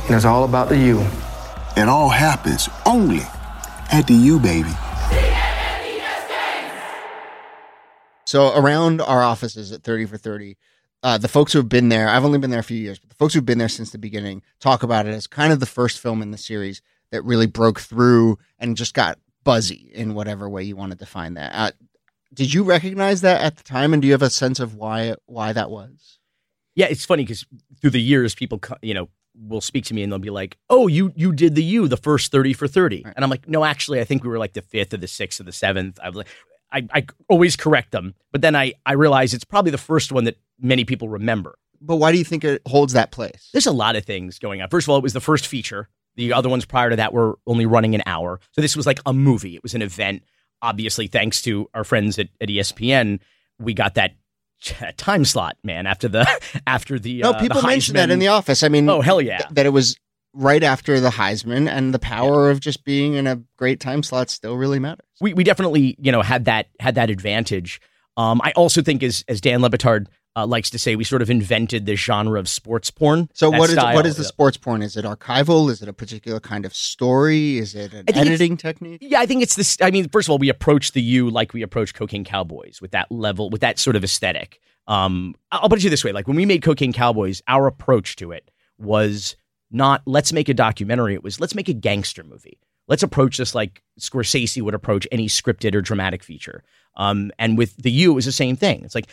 And 0.08 0.15
it's 0.15 0.25
all 0.25 0.44
about 0.44 0.70
the 0.70 0.77
U. 0.77 1.06
It 1.77 1.88
all 1.88 2.10
happens 2.10 2.68
only 2.86 3.22
at 3.92 4.08
the 4.08 4.13
U, 4.13 4.39
baby. 4.39 4.72
So 8.25 8.56
around 8.56 9.01
our 9.01 9.24
offices 9.24 9.72
at 9.72 9.84
30 9.84 10.06
for 10.06 10.18
30, 10.18 10.56
uh, 11.03 11.18
the 11.18 11.27
folks 11.27 11.53
who 11.53 11.60
have 11.60 11.70
been 11.70 11.89
there, 11.89 12.10
I've 12.10 12.25
only 12.25 12.39
been 12.39 12.50
there 12.50 12.60
a 12.60 12.63
few 12.63 12.77
years, 12.77 13.00
but 13.00 13.10
the 13.10 13.15
folks 13.15 13.34
who've 13.34 13.46
been 13.46 13.58
there 13.58 13.70
since 13.70 13.91
the 13.91 13.98
beginning 13.98 14.41
talk 14.60 14.84
about 14.84 15.06
it 15.06 15.13
as 15.13 15.27
kind 15.27 15.53
of 15.53 15.60
the 15.60 15.65
first 15.65 16.00
film 16.00 16.22
in 16.22 16.32
the 16.32 16.38
series 16.38 16.82
that 17.12 17.24
really 17.24 17.48
broke 17.48 17.79
through 17.79 18.38
and 18.60 18.77
just 18.77 18.94
got 18.94 19.18
buzzy 19.44 19.89
in 19.94 20.13
whatever 20.13 20.50
way 20.50 20.63
you 20.63 20.75
want 20.75 20.91
to 20.91 20.98
define 20.98 21.36
that. 21.36 21.51
Uh, 21.56 21.72
did 22.34 22.53
you 22.53 22.63
recognize 22.63 23.22
that 23.22 23.41
at 23.41 23.58
the 23.58 23.63
time, 23.63 23.94
and 23.94 24.01
do 24.01 24.08
you 24.08 24.13
have 24.13 24.22
a 24.22 24.29
sense 24.29 24.60
of 24.60 24.75
why 24.75 25.15
why 25.25 25.53
that 25.53 25.70
was? 25.72 26.20
Yeah, 26.75 26.86
it's 26.86 27.06
funny 27.06 27.24
because 27.24 27.46
through 27.82 27.89
the 27.89 28.01
years, 28.01 28.36
people 28.36 28.62
you 28.82 28.94
know 28.94 29.10
will 29.36 29.62
speak 29.62 29.86
to 29.86 29.94
me 29.94 30.03
and 30.03 30.12
they'll 30.12 30.20
be 30.20 30.29
like, 30.29 30.58
"Oh, 30.70 30.88
you 30.88 31.12
you 31.15 31.32
did 31.32 31.56
the 31.56 31.63
you 31.63 31.88
the 31.88 31.98
first 31.98 32.32
thirty 32.32 32.53
for 32.53 32.68
30. 32.68 33.03
and 33.15 33.24
I'm 33.24 33.32
like, 33.32 33.48
"No, 33.48 33.65
actually, 33.65 34.00
I 34.00 34.03
think 34.03 34.24
we 34.24 34.29
were 34.29 34.38
like 34.38 34.53
the 34.53 34.62
fifth 34.62 34.94
or 34.94 34.98
the 34.98 35.08
sixth 35.08 35.39
or 35.39 35.44
the 35.44 35.51
seventh. 35.51 36.00
I 36.03 36.10
was 36.10 36.18
like, 36.18 36.27
I, 36.72 36.88
I 36.94 37.06
always 37.28 37.56
correct 37.56 37.92
them, 37.92 38.14
but 38.32 38.42
then 38.42 38.56
I 38.56 38.74
I 38.86 38.94
realize 38.94 39.34
it's 39.34 39.44
probably 39.44 39.72
the 39.72 39.78
first 39.78 40.12
one 40.12 40.26
that 40.26 40.38
many 40.60 40.86
people 40.86 41.10
remember. 41.10 41.58
But 41.82 41.96
why 41.98 42.12
do 42.12 42.18
you 42.18 42.24
think 42.26 42.44
it 42.44 42.62
holds 42.68 42.94
that 42.94 43.12
place? 43.12 43.50
There's 43.54 43.66
a 43.68 43.72
lot 43.72 43.96
of 43.96 44.04
things 44.06 44.38
going 44.40 44.62
on. 44.62 44.70
First 44.70 44.86
of 44.86 44.90
all, 44.90 44.98
it 44.98 45.04
was 45.04 45.14
the 45.14 45.22
first 45.22 45.48
feature. 45.48 45.88
The 46.16 46.34
other 46.34 46.50
ones 46.50 46.66
prior 46.66 46.90
to 46.90 46.96
that 46.98 47.14
were 47.14 47.40
only 47.48 47.66
running 47.66 47.96
an 47.96 48.04
hour, 48.06 48.40
so 48.52 48.62
this 48.62 48.76
was 48.76 48.86
like 48.86 49.00
a 49.06 49.14
movie. 49.14 49.56
It 49.56 49.64
was 49.64 49.74
an 49.74 49.82
event. 49.82 50.24
Obviously, 50.62 51.08
thanks 51.08 51.42
to 51.44 51.70
our 51.74 51.86
friends 51.86 52.20
at, 52.20 52.28
at 52.42 52.50
ESPN, 52.50 53.20
we 53.60 53.74
got 53.74 53.96
that 53.96 54.12
time 54.98 55.24
slot, 55.24 55.56
man. 55.64 55.88
After 55.88 56.08
the 56.10 56.28
after 56.68 57.00
the 57.00 57.22
No, 57.22 57.32
uh, 57.32 57.40
people 57.40 57.62
the 57.62 57.68
mentioned 57.68 57.98
that 57.98 58.10
in 58.10 58.20
the 58.20 58.28
office. 58.28 58.64
I 58.64 58.68
mean, 58.68 58.90
Oh, 58.90 59.02
hell 59.02 59.22
yeah. 59.22 59.38
th- 59.38 59.50
that 59.52 59.66
it 59.66 59.70
was 59.70 59.96
right 60.34 60.64
after 60.64 61.00
the 61.00 61.10
Heisman, 61.10 61.70
and 61.70 61.94
the 61.94 62.00
power 62.00 62.50
of 62.50 62.60
just 62.60 62.84
being 62.84 63.14
in 63.14 63.28
a 63.28 63.42
great 63.58 63.80
time 63.80 64.04
slot 64.04 64.30
still 64.30 64.56
really 64.56 64.80
matters. 64.80 65.06
We 65.22 65.34
we 65.34 65.44
definitely 65.44 65.96
you 66.00 66.12
know 66.12 66.22
had 66.22 66.46
that 66.46 66.68
had 66.80 66.96
that 66.96 67.10
advantage. 67.10 67.82
Um, 68.18 68.42
I 68.44 68.52
also 68.52 68.82
think 68.82 69.04
as 69.04 69.24
as 69.28 69.42
Dan 69.42 69.62
Le 69.62 69.70
Batard 69.70 70.08
uh, 70.36 70.46
likes 70.46 70.70
to 70.70 70.80
say, 70.80 70.96
we 70.96 71.04
sort 71.04 71.22
of 71.22 71.30
invented 71.30 71.86
the 71.86 71.96
genre 71.96 72.40
of 72.40 72.48
sports 72.48 72.92
porn. 72.92 73.30
So 73.34 73.50
what 73.50 73.70
is 73.70 73.76
style. 73.76 73.96
what 73.96 74.06
is 74.06 74.16
the 74.16 74.24
sports 74.24 74.58
porn? 74.58 74.82
Is 74.82 74.96
it 74.96 75.04
archival? 75.04 75.70
Is 75.72 75.82
it 75.82 75.88
a 75.90 75.94
particular 75.94 76.40
kind 76.40 76.66
of 76.66 76.74
story? 76.76 77.58
Is 77.58 77.74
it 77.76 77.94
an 77.94 78.06
I 78.08 78.12
think 78.12 78.18
it's- 78.18 78.28
editing 78.28 78.58
technique? 78.58 79.00
Yeah, 79.02 79.20
I 79.22 79.26
think 79.26 79.42
it's 79.42 79.56
this. 79.56 79.78
I 79.82 79.90
mean, 79.92 80.08
first 80.10 80.28
of 80.28 80.32
all, 80.32 80.38
we 80.38 80.50
approach 80.50 80.92
the 80.92 81.02
U 81.02 81.30
like 81.30 81.54
we 81.54 81.62
approach 81.64 81.94
Cocaine 81.94 82.24
Cowboys 82.24 82.80
with 82.82 82.92
that 82.92 83.12
level, 83.12 83.50
with 83.50 83.62
that 83.62 83.80
sort 83.80 83.96
of 83.96 84.04
aesthetic. 84.04 84.60
Um, 84.88 85.36
I'll 85.52 85.70
put 85.70 85.80
it 85.80 85.82
to 85.82 85.86
you 85.86 85.90
this 85.90 86.04
way: 86.04 86.12
like 86.12 86.28
when 86.28 86.38
we 86.38 86.46
made 86.46 86.62
Cocaine 86.62 86.94
Cowboys, 86.94 87.42
our 87.48 87.68
approach 87.68 88.16
to 88.18 88.32
it 88.32 88.50
was 88.78 89.36
not 89.72 90.02
let's 90.06 90.34
make 90.34 90.50
a 90.50 90.54
documentary. 90.54 91.14
It 91.14 91.24
was 91.24 91.40
let's 91.40 91.56
make 91.56 91.70
a 91.70 91.74
gangster 91.74 92.24
movie. 92.24 92.60
Let's 92.88 93.04
approach 93.04 93.38
this 93.38 93.54
like 93.54 93.84
Scorsese 94.00 94.62
would 94.62 94.74
approach 94.74 95.08
any 95.12 95.28
scripted 95.28 95.76
or 95.76 95.82
dramatic 95.82 96.24
feature. 96.24 96.64
Um, 96.96 97.32
and 97.38 97.58
with 97.58 97.78
the 97.78 97.92
U, 97.92 98.12
it 98.12 98.16
was 98.16 98.26
the 98.26 98.32
same 98.32 98.56
thing. 98.56 98.84
It's 98.84 98.96
like 98.96 99.08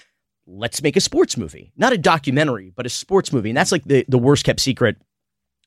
let's 0.46 0.82
make 0.82 0.96
a 0.96 1.00
sports 1.00 1.36
movie, 1.36 1.72
not 1.76 1.92
a 1.92 1.98
documentary, 1.98 2.72
but 2.74 2.86
a 2.86 2.90
sports 2.90 3.32
movie. 3.32 3.50
And 3.50 3.56
that's 3.56 3.72
like 3.72 3.84
the 3.84 4.04
the 4.08 4.18
worst 4.18 4.44
kept 4.44 4.60
secret 4.60 4.96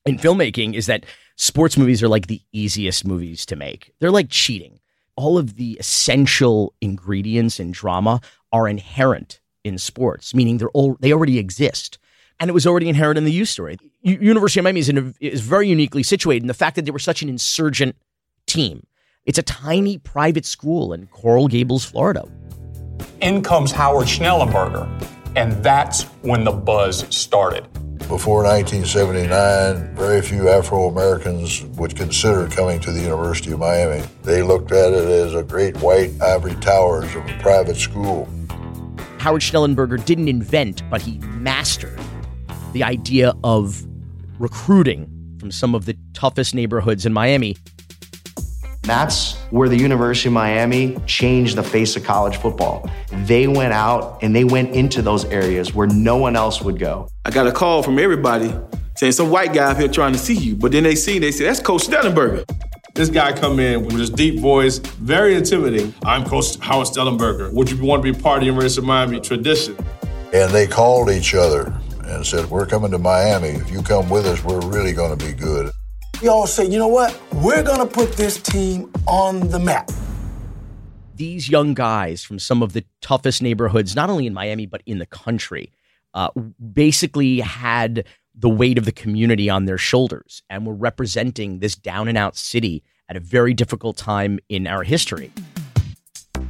in 0.05 0.17
filmmaking 0.17 0.73
is 0.73 0.87
that 0.87 1.05
sports 1.35 1.77
movies 1.77 2.01
are 2.01 2.07
like 2.07 2.27
the 2.27 2.41
easiest 2.51 3.05
movies 3.05 3.45
to 3.47 3.55
make. 3.55 3.93
They're 3.99 4.11
like 4.11 4.29
cheating. 4.29 4.79
All 5.15 5.37
of 5.37 5.55
the 5.55 5.77
essential 5.79 6.73
ingredients 6.81 7.59
in 7.59 7.71
drama 7.71 8.21
are 8.51 8.67
inherent 8.67 9.41
in 9.63 9.77
sports, 9.77 10.33
meaning 10.33 10.57
they're 10.57 10.69
all 10.69 10.97
they 10.99 11.13
already 11.13 11.37
exist. 11.37 11.99
And 12.39 12.49
it 12.49 12.53
was 12.53 12.65
already 12.65 12.87
inherent 12.87 13.17
in 13.17 13.25
the 13.25 13.33
U 13.33 13.45
story. 13.45 13.77
U- 14.01 14.17
University 14.21 14.59
of 14.61 14.63
Miami 14.63 14.79
is, 14.79 14.89
in 14.89 14.97
a, 14.97 15.13
is 15.19 15.41
very 15.41 15.67
uniquely 15.67 16.03
situated 16.03 16.43
in 16.43 16.47
the 16.47 16.53
fact 16.53 16.75
that 16.77 16.85
they 16.85 16.91
were 16.91 16.99
such 16.99 17.21
an 17.21 17.27
insurgent 17.27 17.95
team. 18.47 18.85
It's 19.25 19.37
a 19.37 19.43
tiny 19.43 19.97
private 19.97 20.45
school 20.45 20.93
in 20.93 21.07
Coral 21.07 21.47
Gables, 21.47 21.83
Florida. 21.83 22.25
In 23.21 23.43
comes 23.43 23.71
Howard 23.71 24.07
Schnellenberger, 24.07 24.87
and 25.35 25.51
that's 25.63 26.03
when 26.21 26.45
the 26.45 26.51
buzz 26.51 27.05
started. 27.15 27.67
Before 28.07 28.43
1979, 28.43 29.95
very 29.95 30.21
few 30.21 30.49
Afro 30.49 30.87
Americans 30.87 31.61
would 31.77 31.95
consider 31.95 32.47
coming 32.47 32.79
to 32.79 32.91
the 32.91 33.01
University 33.01 33.51
of 33.51 33.59
Miami. 33.59 34.03
They 34.23 34.41
looked 34.41 34.71
at 34.71 34.93
it 34.93 35.07
as 35.07 35.35
a 35.35 35.43
great 35.43 35.77
white 35.77 36.19
ivory 36.21 36.55
towers 36.55 37.13
of 37.15 37.23
a 37.29 37.37
private 37.39 37.77
school. 37.77 38.27
Howard 39.19 39.41
Schnellenberger 39.41 40.03
didn't 40.03 40.29
invent, 40.29 40.81
but 40.89 41.01
he 41.01 41.19
mastered 41.19 41.99
the 42.73 42.83
idea 42.83 43.33
of 43.43 43.85
recruiting 44.39 45.09
from 45.39 45.51
some 45.51 45.73
of 45.75 45.85
the 45.85 45.97
toughest 46.13 46.53
neighborhoods 46.53 47.05
in 47.05 47.13
Miami. 47.13 47.55
That's 48.83 49.35
where 49.51 49.69
the 49.69 49.77
University 49.77 50.29
of 50.29 50.33
Miami 50.33 50.97
changed 51.05 51.57
the 51.57 51.63
face 51.63 51.95
of 51.95 52.03
college 52.03 52.37
football. 52.37 52.89
They 53.11 53.47
went 53.47 53.73
out 53.73 54.23
and 54.23 54.35
they 54.35 54.43
went 54.43 54.73
into 54.73 55.01
those 55.01 55.25
areas 55.25 55.73
where 55.73 55.87
no 55.87 56.17
one 56.17 56.35
else 56.35 56.61
would 56.61 56.79
go. 56.79 57.07
I 57.25 57.31
got 57.31 57.45
a 57.45 57.51
call 57.51 57.83
from 57.83 57.99
everybody 57.99 58.53
saying 58.95 59.11
some 59.13 59.29
white 59.29 59.53
guy 59.53 59.71
up 59.71 59.77
here 59.77 59.87
trying 59.87 60.13
to 60.13 60.19
see 60.19 60.33
you. 60.33 60.55
But 60.55 60.71
then 60.71 60.83
they 60.83 60.95
see, 60.95 61.19
they 61.19 61.31
say, 61.31 61.45
that's 61.45 61.59
Coach 61.59 61.87
Schnellenberger. 61.87 62.45
This 62.95 63.09
guy 63.09 63.31
come 63.31 63.59
in 63.59 63.85
with 63.85 63.97
his 63.97 64.09
deep 64.09 64.39
voice, 64.39 64.79
very 64.79 65.35
intimidating. 65.35 65.93
I'm 66.03 66.25
Coach 66.25 66.57
Howard 66.57 66.87
Schnellenberger. 66.87 67.53
Would 67.53 67.69
you 67.69 67.83
want 67.83 68.03
to 68.03 68.11
be 68.11 68.19
part 68.19 68.37
of 68.37 68.41
the 68.41 68.47
University 68.47 68.81
of 68.81 68.87
Miami 68.87 69.19
tradition? 69.19 69.77
And 70.33 70.51
they 70.51 70.67
called 70.67 71.09
each 71.09 71.35
other 71.35 71.79
and 72.09 72.25
said, 72.25 72.49
We're 72.49 72.65
coming 72.65 72.91
to 72.91 72.97
Miami. 72.97 73.49
If 73.49 73.71
you 73.71 73.81
come 73.81 74.09
with 74.09 74.25
us, 74.25 74.43
we're 74.43 74.61
really 74.61 74.93
going 74.93 75.17
to 75.17 75.25
be 75.25 75.33
good. 75.33 75.71
We 76.21 76.27
all 76.27 76.47
say, 76.47 76.65
you 76.65 76.77
know 76.77 76.87
what? 76.87 77.17
We're 77.33 77.63
going 77.63 77.79
to 77.79 77.85
put 77.85 78.13
this 78.13 78.41
team 78.41 78.91
on 79.07 79.47
the 79.49 79.59
map. 79.59 79.89
These 81.15 81.49
young 81.49 81.73
guys 81.73 82.23
from 82.23 82.39
some 82.39 82.61
of 82.61 82.73
the 82.73 82.83
toughest 83.01 83.41
neighborhoods, 83.41 83.95
not 83.95 84.09
only 84.09 84.27
in 84.27 84.33
Miami, 84.33 84.65
but 84.65 84.81
in 84.85 84.99
the 84.99 85.05
country, 85.05 85.71
uh, 86.13 86.29
basically 86.73 87.39
had 87.39 88.05
the 88.35 88.49
weight 88.49 88.77
of 88.77 88.85
the 88.85 88.91
community 88.91 89.49
on 89.49 89.65
their 89.65 89.77
shoulders 89.77 90.43
and 90.49 90.65
were 90.65 90.73
representing 90.73 91.59
this 91.59 91.75
down 91.75 92.07
and 92.07 92.17
out 92.17 92.35
city 92.35 92.83
at 93.07 93.15
a 93.15 93.19
very 93.19 93.53
difficult 93.53 93.97
time 93.97 94.39
in 94.49 94.67
our 94.67 94.83
history. 94.83 95.31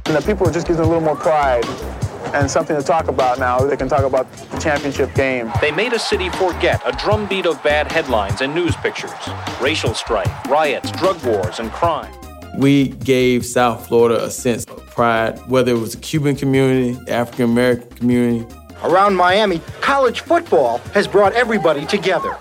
And 0.06 0.16
the 0.16 0.22
people 0.22 0.48
are 0.48 0.52
just 0.52 0.66
getting 0.66 0.82
a 0.82 0.86
little 0.86 1.00
more 1.00 1.16
pride 1.16 1.64
and 2.34 2.50
something 2.50 2.76
to 2.76 2.82
talk 2.82 3.08
about 3.08 3.38
now. 3.38 3.60
They 3.60 3.76
can 3.76 3.88
talk 3.88 4.04
about 4.04 4.30
the 4.32 4.58
championship 4.58 5.14
game. 5.14 5.50
They 5.60 5.70
made 5.70 5.92
a 5.92 5.98
city 5.98 6.28
forget 6.30 6.80
a 6.84 6.92
drumbeat 6.92 7.46
of 7.46 7.62
bad 7.62 7.90
headlines 7.90 8.40
and 8.40 8.54
news 8.54 8.76
pictures, 8.76 9.10
racial 9.60 9.94
strife, 9.94 10.30
riots, 10.48 10.90
drug 10.92 11.22
wars, 11.24 11.58
and 11.58 11.70
crime. 11.72 12.12
We 12.56 12.88
gave 12.88 13.46
South 13.46 13.86
Florida 13.86 14.24
a 14.24 14.30
sense 14.30 14.64
of 14.64 14.84
pride, 14.86 15.38
whether 15.48 15.72
it 15.72 15.78
was 15.78 15.94
the 15.94 16.00
Cuban 16.00 16.36
community, 16.36 16.98
African 17.10 17.44
American 17.46 17.88
community. 17.90 18.46
Around 18.82 19.14
Miami, 19.14 19.60
college 19.80 20.20
football 20.20 20.78
has 20.94 21.06
brought 21.06 21.32
everybody 21.34 21.86
together. 21.86 22.36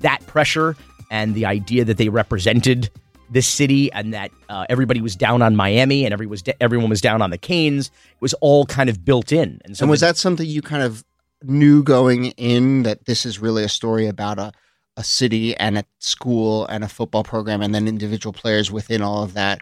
That 0.00 0.24
pressure 0.26 0.76
and 1.10 1.34
the 1.34 1.46
idea 1.46 1.84
that 1.84 1.96
they 1.96 2.08
represented 2.08 2.90
this 3.30 3.46
city 3.46 3.92
and 3.92 4.12
that 4.12 4.30
uh, 4.48 4.66
everybody 4.68 5.00
was 5.00 5.16
down 5.16 5.40
on 5.40 5.56
Miami 5.56 6.04
and 6.04 6.12
every 6.12 6.26
was 6.26 6.42
everyone 6.60 6.90
was 6.90 7.00
down 7.00 7.22
on 7.22 7.30
the 7.30 7.38
Canes 7.38 7.86
It 7.86 8.20
was 8.20 8.34
all 8.34 8.66
kind 8.66 8.90
of 8.90 9.04
built 9.04 9.32
in. 9.32 9.60
And, 9.64 9.76
so 9.76 9.84
and 9.84 9.90
was 9.90 10.00
the, 10.00 10.06
that 10.06 10.16
something 10.16 10.46
you 10.46 10.62
kind 10.62 10.82
of 10.82 11.04
knew 11.42 11.82
going 11.82 12.26
in 12.32 12.82
that 12.82 13.06
this 13.06 13.24
is 13.24 13.38
really 13.38 13.64
a 13.64 13.68
story 13.68 14.06
about 14.06 14.38
a 14.38 14.52
a 14.96 15.04
city 15.04 15.56
and 15.56 15.78
a 15.78 15.84
school 16.00 16.66
and 16.66 16.84
a 16.84 16.88
football 16.88 17.22
program 17.22 17.62
and 17.62 17.74
then 17.74 17.88
individual 17.88 18.32
players 18.32 18.70
within 18.70 19.00
all 19.00 19.22
of 19.22 19.32
that 19.34 19.60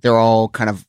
they're 0.00 0.16
all 0.16 0.48
kind 0.48 0.70
of 0.70 0.86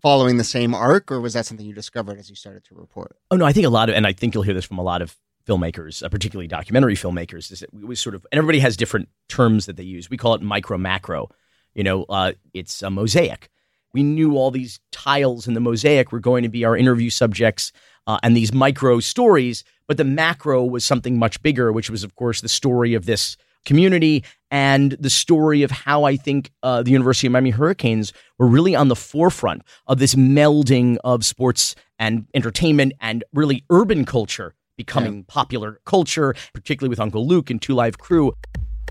following 0.00 0.36
the 0.36 0.44
same 0.44 0.74
arc 0.74 1.10
or 1.10 1.20
was 1.20 1.32
that 1.32 1.46
something 1.46 1.66
you 1.66 1.74
discovered 1.74 2.18
as 2.18 2.28
you 2.28 2.36
started 2.36 2.62
to 2.62 2.74
report? 2.74 3.16
Oh 3.30 3.36
no 3.36 3.46
i 3.46 3.52
think 3.52 3.66
a 3.66 3.70
lot 3.70 3.88
of 3.88 3.96
and 3.96 4.06
i 4.06 4.12
think 4.12 4.34
you'll 4.34 4.44
hear 4.44 4.54
this 4.54 4.66
from 4.66 4.78
a 4.78 4.82
lot 4.82 5.02
of 5.02 5.16
filmmakers 5.46 6.04
uh, 6.04 6.08
particularly 6.08 6.46
documentary 6.46 6.94
filmmakers 6.94 7.50
is 7.50 7.60
that 7.60 7.72
we 7.72 7.84
was 7.84 8.00
sort 8.00 8.14
of 8.14 8.26
and 8.30 8.38
everybody 8.38 8.58
has 8.58 8.76
different 8.76 9.08
terms 9.28 9.66
that 9.66 9.76
they 9.76 9.82
use. 9.82 10.10
We 10.10 10.16
call 10.16 10.34
it 10.34 10.42
micro 10.42 10.78
macro 10.78 11.30
you 11.76 11.84
know 11.84 12.04
uh, 12.08 12.32
it's 12.52 12.82
a 12.82 12.90
mosaic 12.90 13.48
we 13.92 14.02
knew 14.02 14.36
all 14.36 14.50
these 14.50 14.80
tiles 14.90 15.46
in 15.46 15.54
the 15.54 15.60
mosaic 15.60 16.10
were 16.10 16.20
going 16.20 16.42
to 16.42 16.48
be 16.48 16.64
our 16.64 16.76
interview 16.76 17.10
subjects 17.10 17.70
uh, 18.08 18.18
and 18.22 18.36
these 18.36 18.52
micro 18.52 18.98
stories 18.98 19.62
but 19.86 19.96
the 19.96 20.04
macro 20.04 20.64
was 20.64 20.84
something 20.84 21.18
much 21.18 21.40
bigger 21.42 21.70
which 21.72 21.90
was 21.90 22.02
of 22.02 22.16
course 22.16 22.40
the 22.40 22.48
story 22.48 22.94
of 22.94 23.06
this 23.06 23.36
community 23.64 24.24
and 24.50 24.92
the 24.92 25.10
story 25.10 25.62
of 25.62 25.70
how 25.70 26.04
I 26.04 26.16
think 26.16 26.52
uh, 26.62 26.82
the 26.82 26.92
University 26.92 27.26
of 27.26 27.32
Miami 27.32 27.50
Hurricanes 27.50 28.12
were 28.38 28.46
really 28.46 28.74
on 28.74 28.88
the 28.88 28.96
forefront 28.96 29.62
of 29.88 29.98
this 29.98 30.14
melding 30.14 30.96
of 31.04 31.24
sports 31.24 31.74
and 31.98 32.26
entertainment 32.32 32.92
and 33.00 33.24
really 33.34 33.64
urban 33.68 34.04
culture 34.04 34.54
becoming 34.76 35.16
yeah. 35.16 35.22
popular 35.26 35.80
culture, 35.84 36.34
particularly 36.54 36.90
with 36.90 37.00
Uncle 37.00 37.26
Luke 37.26 37.50
and 37.50 37.60
Two 37.60 37.74
Live 37.74 37.98
Crew. 37.98 38.34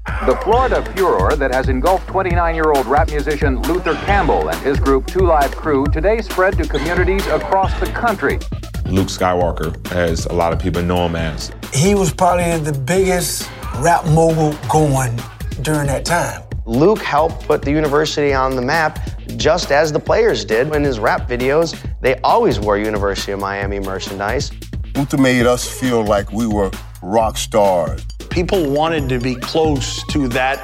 The 0.06 0.40
Florida 0.44 0.84
furor 0.94 1.36
that 1.36 1.52
has 1.52 1.68
engulfed 1.68 2.08
29 2.08 2.54
year 2.56 2.72
old 2.72 2.86
rap 2.86 3.10
musician 3.10 3.60
Luther 3.64 3.96
Campbell 4.06 4.50
and 4.50 4.60
his 4.62 4.80
group 4.80 5.08
Two 5.08 5.22
Live 5.22 5.56
Crew 5.56 5.86
today 5.88 6.22
spread 6.22 6.58
to 6.60 6.68
communities 6.68 7.26
across 7.28 7.78
the 7.80 7.88
country. 7.88 8.40
Luke 8.86 9.08
Skywalker, 9.08 9.76
as 9.92 10.26
a 10.28 10.34
lot 10.34 10.54
of 10.54 10.60
people 10.60 10.84
know 10.84 11.08
him 11.08 11.16
as. 11.16 11.52
He 11.74 11.96
was 11.96 12.14
probably 12.14 12.58
the 12.60 12.78
biggest 12.78 13.50
rap 13.78 14.06
mogul 14.06 14.56
going 14.70 15.20
during 15.64 15.88
that 15.88 16.06
time. 16.06 16.44
Luke 16.66 17.02
helped 17.02 17.46
put 17.48 17.64
the 17.64 17.72
university 17.72 18.32
on 18.32 18.56
the 18.56 18.62
map 18.62 19.00
just 19.38 19.72
as 19.72 19.92
the 19.92 20.00
players 20.00 20.46
did 20.46 20.74
in 20.76 20.84
his 20.84 21.00
rap 21.00 21.28
videos. 21.28 21.76
They 22.02 22.16
always 22.22 22.60
wore 22.60 22.78
University 22.78 23.32
of 23.32 23.40
Miami 23.40 23.80
merchandise. 23.80 24.52
Luther 24.96 25.18
made 25.18 25.48
us 25.48 25.68
feel 25.68 26.04
like 26.06 26.32
we 26.32 26.46
were 26.48 26.70
rock 27.02 27.38
stars. 27.38 28.06
People 28.36 28.70
wanted 28.70 29.08
to 29.08 29.18
be 29.18 29.34
close 29.36 30.04
to 30.08 30.28
that 30.28 30.60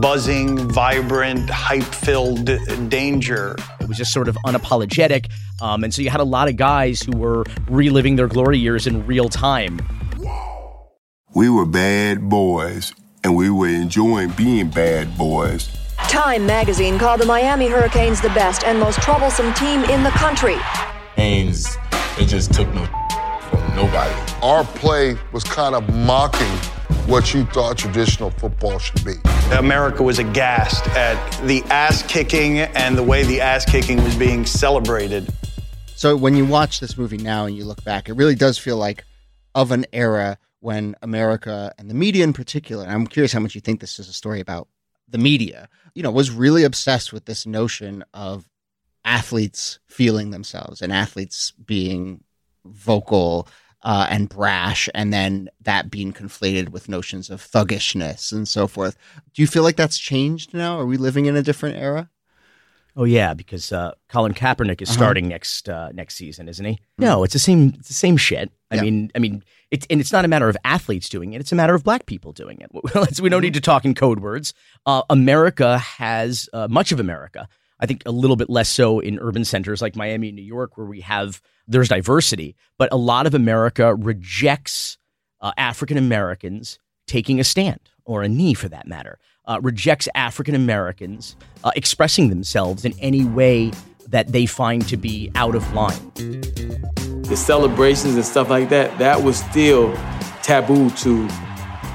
buzzing, 0.00 0.56
vibrant, 0.68 1.50
hype 1.50 1.82
filled 1.82 2.48
danger. 2.88 3.56
It 3.80 3.88
was 3.88 3.96
just 3.96 4.12
sort 4.12 4.28
of 4.28 4.36
unapologetic. 4.46 5.28
Um, 5.60 5.82
and 5.82 5.92
so 5.92 6.00
you 6.00 6.10
had 6.10 6.20
a 6.20 6.24
lot 6.24 6.48
of 6.48 6.54
guys 6.54 7.02
who 7.02 7.18
were 7.18 7.42
reliving 7.68 8.14
their 8.14 8.28
glory 8.28 8.58
years 8.58 8.86
in 8.86 9.04
real 9.04 9.28
time. 9.28 9.80
We 11.34 11.50
were 11.50 11.66
bad 11.66 12.28
boys, 12.28 12.94
and 13.24 13.34
we 13.34 13.50
were 13.50 13.66
enjoying 13.66 14.28
being 14.36 14.70
bad 14.70 15.18
boys. 15.18 15.76
Time 16.08 16.46
magazine 16.46 17.00
called 17.00 17.20
the 17.20 17.26
Miami 17.26 17.66
Hurricanes 17.66 18.20
the 18.20 18.28
best 18.28 18.62
and 18.62 18.78
most 18.78 19.02
troublesome 19.02 19.52
team 19.54 19.82
in 19.86 20.04
the 20.04 20.10
country. 20.10 20.54
Haynes, 21.16 21.76
they 22.16 22.24
just 22.24 22.54
took 22.54 22.72
no 22.72 22.86
from 23.50 23.74
nobody. 23.74 24.14
Our 24.40 24.62
play 24.62 25.18
was 25.32 25.42
kind 25.42 25.74
of 25.74 25.92
mocking 25.92 26.46
what 27.08 27.32
you 27.32 27.46
thought 27.46 27.78
traditional 27.78 28.30
football 28.32 28.78
should 28.78 29.02
be. 29.02 29.14
America 29.52 30.02
was 30.02 30.18
aghast 30.18 30.86
at 30.88 31.46
the 31.46 31.62
ass 31.70 32.02
kicking 32.02 32.58
and 32.58 32.98
the 32.98 33.02
way 33.02 33.24
the 33.24 33.40
ass 33.40 33.64
kicking 33.64 34.02
was 34.04 34.14
being 34.14 34.44
celebrated. 34.44 35.26
So 35.96 36.14
when 36.16 36.36
you 36.36 36.44
watch 36.44 36.80
this 36.80 36.98
movie 36.98 37.16
now 37.16 37.46
and 37.46 37.56
you 37.56 37.64
look 37.64 37.82
back, 37.82 38.10
it 38.10 38.12
really 38.12 38.34
does 38.34 38.58
feel 38.58 38.76
like 38.76 39.04
of 39.54 39.72
an 39.72 39.86
era 39.94 40.36
when 40.60 40.96
America 41.00 41.72
and 41.78 41.88
the 41.88 41.94
media 41.94 42.24
in 42.24 42.34
particular, 42.34 42.84
and 42.84 42.92
I'm 42.92 43.06
curious 43.06 43.32
how 43.32 43.40
much 43.40 43.54
you 43.54 43.62
think 43.62 43.80
this 43.80 43.98
is 43.98 44.08
a 44.08 44.12
story 44.12 44.40
about 44.40 44.68
the 45.08 45.18
media, 45.18 45.70
you 45.94 46.02
know, 46.02 46.10
was 46.10 46.30
really 46.30 46.62
obsessed 46.62 47.14
with 47.14 47.24
this 47.24 47.46
notion 47.46 48.04
of 48.12 48.50
athletes 49.06 49.78
feeling 49.86 50.30
themselves 50.30 50.82
and 50.82 50.92
athletes 50.92 51.52
being 51.52 52.22
vocal 52.66 53.48
uh, 53.82 54.06
and 54.10 54.28
brash, 54.28 54.88
and 54.94 55.12
then 55.12 55.48
that 55.62 55.90
being 55.90 56.12
conflated 56.12 56.70
with 56.70 56.88
notions 56.88 57.30
of 57.30 57.40
thuggishness 57.40 58.32
and 58.32 58.46
so 58.48 58.66
forth. 58.66 58.96
Do 59.34 59.42
you 59.42 59.46
feel 59.46 59.62
like 59.62 59.76
that's 59.76 59.98
changed 59.98 60.52
now? 60.54 60.78
Are 60.78 60.86
we 60.86 60.96
living 60.96 61.26
in 61.26 61.36
a 61.36 61.42
different 61.42 61.76
era? 61.76 62.10
Oh 62.96 63.04
yeah, 63.04 63.32
because 63.34 63.70
uh, 63.70 63.92
Colin 64.08 64.34
Kaepernick 64.34 64.82
is 64.82 64.88
Uh-huh. 64.88 64.98
starting 64.98 65.28
next 65.28 65.68
uh, 65.68 65.90
next 65.92 66.16
season, 66.16 66.48
isn't 66.48 66.64
he? 66.64 66.78
No, 66.98 67.22
it's 67.22 67.32
the 67.32 67.38
same. 67.38 67.74
It's 67.78 67.86
the 67.88 67.94
same 67.94 68.16
shit. 68.16 68.50
I 68.72 68.76
Yeah. 68.76 68.82
mean, 68.82 69.12
I 69.14 69.20
mean, 69.20 69.44
it's 69.70 69.86
and 69.88 70.00
it's 70.00 70.10
not 70.12 70.24
a 70.24 70.28
matter 70.28 70.48
of 70.48 70.56
athletes 70.64 71.08
doing 71.08 71.32
it. 71.32 71.40
It's 71.40 71.52
a 71.52 71.54
matter 71.54 71.74
of 71.76 71.84
black 71.84 72.06
people 72.06 72.32
doing 72.32 72.60
it. 72.60 72.70
We 73.22 73.28
don't 73.28 73.42
need 73.42 73.54
to 73.54 73.60
talk 73.60 73.84
in 73.84 73.94
code 73.94 74.18
words. 74.18 74.52
Uh, 74.84 75.02
America 75.08 75.78
has 75.78 76.48
uh, 76.52 76.66
much 76.68 76.90
of 76.90 76.98
America. 76.98 77.48
I 77.80 77.86
think 77.86 78.02
a 78.06 78.10
little 78.10 78.36
bit 78.36 78.50
less 78.50 78.68
so 78.68 79.00
in 79.00 79.18
urban 79.20 79.44
centers 79.44 79.80
like 79.80 79.96
Miami, 79.96 80.28
and 80.28 80.36
New 80.36 80.42
York, 80.42 80.76
where 80.76 80.86
we 80.86 81.00
have 81.02 81.40
there's 81.66 81.88
diversity, 81.88 82.56
but 82.78 82.88
a 82.92 82.96
lot 82.96 83.26
of 83.26 83.34
America 83.34 83.94
rejects 83.94 84.98
uh, 85.40 85.52
African 85.56 85.96
Americans 85.96 86.78
taking 87.06 87.38
a 87.38 87.44
stand 87.44 87.80
or 88.04 88.22
a 88.22 88.28
knee 88.28 88.54
for 88.54 88.68
that 88.68 88.86
matter, 88.86 89.18
uh, 89.46 89.60
rejects 89.62 90.08
African 90.14 90.54
Americans 90.54 91.36
uh, 91.64 91.70
expressing 91.76 92.30
themselves 92.30 92.84
in 92.84 92.94
any 93.00 93.24
way 93.24 93.70
that 94.08 94.32
they 94.32 94.46
find 94.46 94.86
to 94.88 94.96
be 94.96 95.30
out 95.34 95.54
of 95.54 95.72
line. 95.74 96.12
the 97.28 97.36
celebrations 97.36 98.14
and 98.14 98.24
stuff 98.24 98.48
like 98.48 98.70
that, 98.70 98.96
that 98.98 99.22
was 99.22 99.38
still 99.38 99.94
taboo 100.42 100.88
to 100.90 101.28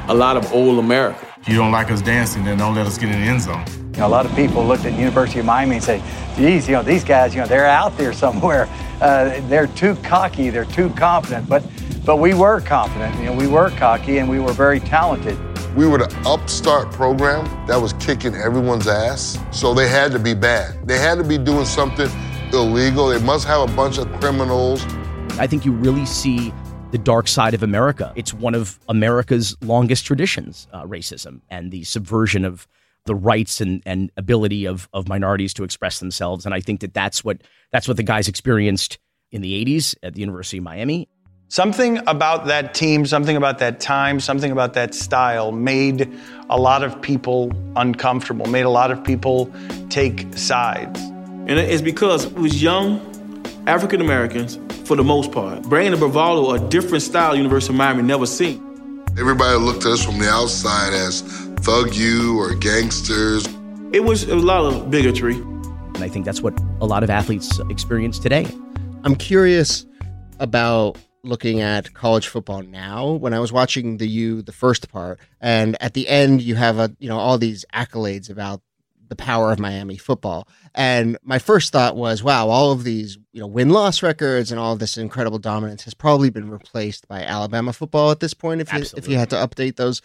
a 0.07 0.13
lot 0.13 0.37
of 0.37 0.53
old 0.53 0.77
America. 0.77 1.27
If 1.41 1.49
you 1.49 1.55
don't 1.55 1.71
like 1.71 1.89
us 1.91 2.01
dancing, 2.01 2.43
then 2.43 2.59
don't 2.59 2.75
let 2.75 2.85
us 2.85 2.97
get 2.97 3.09
in 3.09 3.19
the 3.19 3.27
end 3.27 3.41
zone. 3.41 3.82
You 3.93 3.99
know, 3.99 4.07
a 4.07 4.09
lot 4.09 4.25
of 4.25 4.35
people 4.35 4.65
looked 4.65 4.85
at 4.85 4.97
University 4.97 5.39
of 5.39 5.45
Miami 5.45 5.75
and 5.75 5.83
say, 5.83 6.01
geez, 6.35 6.67
you 6.67 6.73
know, 6.73 6.81
these 6.81 7.03
guys, 7.03 7.35
you 7.35 7.41
know, 7.41 7.47
they're 7.47 7.67
out 7.67 7.95
there 7.95 8.11
somewhere. 8.11 8.67
Uh, 8.99 9.39
they're 9.47 9.67
too 9.67 9.95
cocky, 9.97 10.49
they're 10.49 10.65
too 10.65 10.89
confident. 10.91 11.47
But, 11.47 11.63
but 12.03 12.17
we 12.17 12.33
were 12.33 12.59
confident, 12.59 13.15
you 13.19 13.25
know, 13.25 13.33
we 13.33 13.45
were 13.45 13.69
cocky 13.69 14.17
and 14.17 14.27
we 14.27 14.39
were 14.39 14.51
very 14.51 14.79
talented. 14.79 15.37
We 15.75 15.85
were 15.85 15.99
the 15.99 16.23
upstart 16.25 16.91
program 16.91 17.45
that 17.67 17.79
was 17.79 17.93
kicking 17.93 18.33
everyone's 18.33 18.87
ass, 18.87 19.37
so 19.51 19.75
they 19.75 19.87
had 19.87 20.11
to 20.13 20.19
be 20.19 20.33
bad. 20.33 20.87
They 20.87 20.97
had 20.97 21.19
to 21.19 21.23
be 21.23 21.37
doing 21.37 21.65
something 21.65 22.09
illegal. 22.51 23.09
They 23.09 23.21
must 23.21 23.45
have 23.45 23.69
a 23.69 23.75
bunch 23.75 23.99
of 23.99 24.11
criminals. 24.19 24.83
I 25.37 25.45
think 25.45 25.65
you 25.65 25.71
really 25.71 26.07
see 26.07 26.51
the 26.89 26.97
dark 26.97 27.27
side 27.27 27.53
of 27.53 27.61
America. 27.61 28.11
It's 28.15 28.33
one 28.33 28.55
of 28.55 28.79
America's 28.89 29.55
longest 29.61 30.05
traditions, 30.05 30.67
uh, 30.73 30.83
racism 30.83 31.41
and 31.51 31.69
the 31.69 31.83
subversion 31.83 32.43
of 32.43 32.67
the 33.05 33.15
rights 33.15 33.61
and, 33.61 33.81
and 33.85 34.11
ability 34.17 34.65
of, 34.65 34.87
of 34.93 35.07
minorities 35.07 35.53
to 35.55 35.63
express 35.63 35.99
themselves. 35.99 36.45
And 36.45 36.53
I 36.53 36.59
think 36.59 36.81
that 36.81 36.93
that's 36.93 37.23
what 37.23 37.41
that's 37.71 37.87
what 37.87 37.97
the 37.97 38.03
guys 38.03 38.27
experienced 38.27 38.97
in 39.31 39.41
the 39.41 39.65
80s 39.65 39.95
at 40.03 40.13
the 40.13 40.19
University 40.19 40.57
of 40.57 40.63
Miami. 40.63 41.09
Something 41.49 41.99
about 42.07 42.45
that 42.47 42.73
team, 42.73 43.05
something 43.05 43.35
about 43.35 43.59
that 43.59 43.79
time, 43.79 44.19
something 44.19 44.51
about 44.51 44.73
that 44.73 44.95
style 44.95 45.51
made 45.51 46.11
a 46.49 46.59
lot 46.59 46.83
of 46.83 46.99
people 47.01 47.51
uncomfortable, 47.75 48.47
made 48.47 48.65
a 48.65 48.69
lot 48.69 48.91
of 48.91 49.03
people 49.03 49.53
take 49.89 50.35
sides. 50.35 50.99
And 50.99 51.51
it's 51.51 51.81
because 51.81 52.25
it 52.25 52.33
was 52.33 52.61
young 52.61 52.99
African 53.67 54.01
Americans, 54.01 54.57
for 54.85 54.95
the 54.95 55.03
most 55.03 55.31
part, 55.31 55.63
bringing 55.63 55.91
the 55.91 55.97
bravado, 55.97 56.51
a 56.51 56.69
different 56.69 57.03
style 57.03 57.35
University 57.35 57.71
of 57.71 57.77
Miami 57.77 58.03
never 58.03 58.25
seen. 58.25 59.03
Everybody 59.17 59.57
looked 59.57 59.85
at 59.85 59.91
us 59.91 60.03
from 60.03 60.17
the 60.19 60.29
outside 60.29 60.93
as 60.93 61.21
thug 61.63 61.95
you 61.95 62.37
or 62.37 62.53
gangsters. 62.55 63.47
It 63.93 64.03
was 64.03 64.23
a 64.23 64.35
lot 64.35 64.65
of 64.65 64.91
bigotry. 64.91 65.35
And 65.35 66.03
I 66.03 66.09
think 66.09 66.25
that's 66.25 66.41
what 66.41 66.59
a 66.81 66.85
lot 66.85 67.03
of 67.03 67.09
athletes 67.09 67.57
experience 67.69 68.19
today. 68.19 68.45
I'm 69.05 69.15
curious 69.15 69.85
about 70.39 70.97
looking 71.23 71.61
at 71.61 71.93
college 71.93 72.27
football 72.27 72.63
now. 72.63 73.13
When 73.13 73.33
I 73.33 73.39
was 73.39 73.53
watching 73.53 73.95
the 73.95 74.07
U, 74.07 74.41
the 74.41 74.51
first 74.51 74.89
part, 74.89 75.21
and 75.39 75.81
at 75.81 75.93
the 75.93 76.09
end 76.09 76.41
you 76.41 76.55
have 76.55 76.79
a 76.79 76.93
you 76.99 77.07
know 77.07 77.17
all 77.17 77.37
these 77.37 77.63
accolades 77.73 78.29
about 78.29 78.61
the 79.07 79.15
power 79.15 79.53
of 79.53 79.59
Miami 79.59 79.95
football. 79.95 80.49
And 80.75 81.17
my 81.23 81.39
first 81.39 81.71
thought 81.71 81.95
was, 81.95 82.23
wow, 82.23 82.49
all 82.49 82.73
of 82.73 82.83
these 82.83 83.17
you 83.31 83.39
know 83.39 83.47
win 83.47 83.69
loss 83.69 84.03
records 84.03 84.51
and 84.51 84.59
all 84.59 84.73
of 84.73 84.79
this 84.79 84.97
incredible 84.97 85.39
dominance 85.39 85.83
has 85.83 85.93
probably 85.93 86.29
been 86.29 86.49
replaced 86.49 87.07
by 87.07 87.23
Alabama 87.23 87.71
football 87.71 88.11
at 88.11 88.19
this 88.19 88.33
point. 88.33 88.59
If 88.59 88.73
you, 88.73 88.83
if 88.97 89.07
you 89.07 89.17
had 89.17 89.29
to 89.29 89.37
update 89.37 89.77
those 89.77 90.01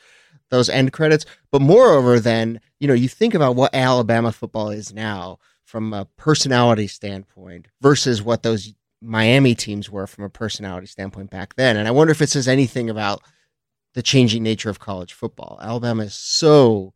those 0.50 0.68
end 0.68 0.92
credits, 0.92 1.24
but 1.50 1.62
moreover, 1.62 2.20
then 2.20 2.60
you 2.80 2.88
know 2.88 2.94
you 2.94 3.08
think 3.08 3.34
about 3.34 3.56
what 3.56 3.74
Alabama 3.74 4.32
football 4.32 4.70
is 4.70 4.92
now 4.92 5.38
from 5.64 5.92
a 5.92 6.06
personality 6.16 6.86
standpoint 6.86 7.66
versus 7.82 8.22
what 8.22 8.42
those 8.42 8.72
Miami 9.00 9.54
teams 9.54 9.90
were 9.90 10.06
from 10.06 10.24
a 10.24 10.30
personality 10.30 10.86
standpoint 10.86 11.30
back 11.30 11.54
then. 11.56 11.76
And 11.76 11.86
I 11.86 11.90
wonder 11.90 12.10
if 12.10 12.22
it 12.22 12.30
says 12.30 12.48
anything 12.48 12.90
about 12.90 13.22
the 13.94 14.02
changing 14.02 14.42
nature 14.42 14.70
of 14.70 14.78
college 14.78 15.12
football. 15.12 15.58
Alabama 15.62 16.04
is 16.04 16.14
so 16.14 16.94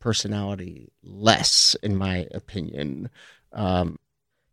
personality 0.00 0.92
less, 1.02 1.76
in 1.82 1.96
my 1.96 2.26
opinion. 2.32 3.08
Um, 3.52 3.98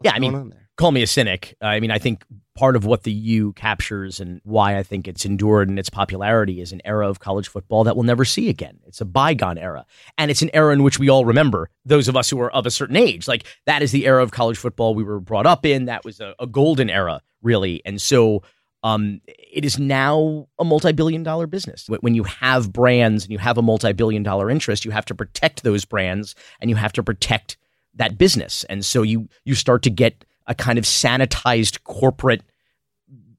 yeah, 0.04 0.12
I 0.14 0.20
mean? 0.20 0.54
Call 0.80 0.92
me 0.92 1.02
a 1.04 1.08
cynic. 1.08 1.56
I 1.62 1.80
mean, 1.80 1.92
I 1.92 2.00
think 2.00 2.24
part 2.56 2.76
of 2.76 2.86
what 2.86 3.04
the 3.04 3.12
U 3.12 3.54
captures 3.54 4.20
and 4.20 4.40
why 4.44 4.78
I 4.78 4.84
think 4.84 5.08
it's 5.08 5.26
endured 5.26 5.70
in 5.70 5.78
its 5.78 5.90
popularity 5.90 6.62
is 6.62 6.72
an 6.72 6.82
era 6.86 7.08
of 7.10 7.20
college 7.20 7.48
football 7.50 7.84
that 7.84 7.96
we'll 7.96 8.04
never 8.06 8.26
see 8.26 8.50
again. 8.50 8.80
It's 8.88 9.02
a 9.02 9.06
bygone 9.06 9.58
era. 9.58 9.86
And 10.18 10.32
it's 10.32 10.42
an 10.42 10.50
era 10.54 10.74
in 10.74 10.82
which 10.84 10.98
we 10.98 11.10
all 11.10 11.26
remember, 11.26 11.70
those 11.86 12.08
of 12.08 12.16
us 12.18 12.30
who 12.30 12.40
are 12.40 12.52
of 12.52 12.66
a 12.66 12.72
certain 12.72 12.96
age. 12.96 13.28
Like, 13.28 13.46
that 13.66 13.82
is 13.82 13.92
the 13.92 14.06
era 14.08 14.24
of 14.24 14.32
college 14.32 14.58
football 14.58 14.96
we 14.96 15.04
were 15.04 15.20
brought 15.20 15.46
up 15.46 15.66
in. 15.66 15.86
That 15.86 16.04
was 16.06 16.20
a, 16.22 16.34
a 16.40 16.48
golden 16.48 16.90
era, 16.90 17.22
really. 17.42 17.82
And 17.86 18.02
so 18.02 18.44
um, 18.82 19.20
it 19.28 19.66
is 19.66 19.78
now 19.78 20.48
a 20.60 20.64
multi 20.64 20.94
billion 20.94 21.24
dollar 21.24 21.46
business. 21.48 21.90
When- 21.90 22.00
When 22.02 22.16
you 22.16 22.24
have 22.24 22.72
brands 22.72 23.26
and 23.26 23.32
you 23.34 23.38
have 23.40 23.58
a 23.58 23.62
multi 23.62 23.92
billion 23.94 24.24
dollar 24.24 24.50
interest, 24.50 24.86
you 24.86 24.92
have 24.92 25.06
to 25.06 25.16
protect 25.16 25.64
those 25.64 25.84
brands 25.86 26.36
and 26.62 26.70
you 26.70 26.78
have 26.78 26.94
to 26.94 27.04
protect 27.04 27.58
that 27.96 28.18
business. 28.18 28.64
And 28.70 28.86
so 28.86 29.02
you 29.02 29.28
you 29.44 29.56
start 29.56 29.84
to 29.84 29.90
get 29.90 30.24
a 30.50 30.56
kind 30.56 30.78
of 30.78 30.84
sanitized 30.84 31.84
corporate 31.86 32.42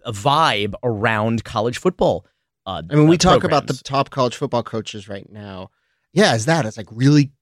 vibe 0.06 0.74
around 0.82 1.44
college 1.44 1.76
football. 1.76 2.24
Uh, 2.64 2.82
I 2.88 2.94
mean, 2.94 3.08
we 3.08 3.16
uh, 3.16 3.18
talk 3.18 3.44
about 3.44 3.66
the 3.66 3.74
top 3.74 4.10
college 4.10 4.36
football 4.36 4.62
coaches 4.62 5.08
right 5.08 5.30
now. 5.30 5.70
Yeah, 6.12 6.34
is 6.34 6.46
that? 6.46 6.64
It's 6.64 6.76
like 6.76 6.86
really 6.90 7.32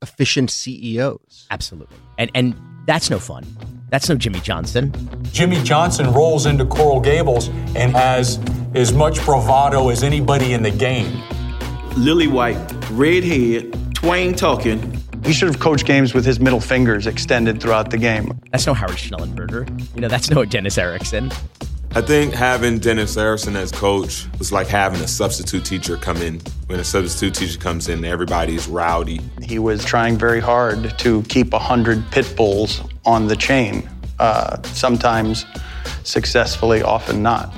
efficient 0.00 0.50
CEOs. 0.50 1.46
Absolutely. 1.50 1.96
And 2.18 2.30
and 2.34 2.56
that's 2.86 3.10
no 3.10 3.18
fun. 3.18 3.44
That's 3.90 4.08
no 4.08 4.16
Jimmy 4.16 4.40
Johnson. 4.40 4.92
Jimmy 5.30 5.62
Johnson 5.62 6.12
rolls 6.12 6.46
into 6.46 6.64
Coral 6.64 7.00
Gables 7.00 7.48
and 7.76 7.92
has 7.94 8.40
as 8.74 8.92
much 8.92 9.22
bravado 9.24 9.90
as 9.90 10.02
anybody 10.02 10.54
in 10.54 10.62
the 10.62 10.70
game. 10.70 11.22
Lily 11.96 12.26
White, 12.26 12.56
red 12.90 13.22
head, 13.22 13.94
twang 13.94 14.34
talking. 14.34 14.98
He 15.24 15.32
should 15.32 15.48
have 15.48 15.60
coached 15.60 15.86
games 15.86 16.14
with 16.14 16.24
his 16.24 16.40
middle 16.40 16.60
fingers 16.60 17.06
extended 17.06 17.60
throughout 17.60 17.90
the 17.90 17.98
game. 17.98 18.40
That's 18.50 18.66
no 18.66 18.74
Howard 18.74 18.96
Schnellenberger. 18.96 19.94
You 19.94 20.00
know, 20.00 20.08
that's 20.08 20.30
no 20.30 20.44
Dennis 20.44 20.78
Erickson. 20.78 21.30
I 21.94 22.00
think 22.00 22.34
having 22.34 22.78
Dennis 22.78 23.16
Erickson 23.16 23.54
as 23.54 23.70
coach 23.70 24.26
was 24.38 24.50
like 24.50 24.66
having 24.66 25.00
a 25.00 25.06
substitute 25.06 25.64
teacher 25.64 25.96
come 25.96 26.16
in. 26.16 26.40
When 26.66 26.80
a 26.80 26.84
substitute 26.84 27.34
teacher 27.34 27.58
comes 27.58 27.88
in, 27.88 28.04
everybody's 28.04 28.66
rowdy. 28.66 29.20
He 29.42 29.58
was 29.58 29.84
trying 29.84 30.16
very 30.16 30.40
hard 30.40 30.98
to 30.98 31.22
keep 31.24 31.52
100 31.52 32.10
pit 32.10 32.32
bulls 32.34 32.80
on 33.04 33.28
the 33.28 33.36
chain, 33.36 33.88
uh, 34.18 34.60
sometimes 34.68 35.44
successfully, 36.02 36.82
often 36.82 37.22
not. 37.22 37.52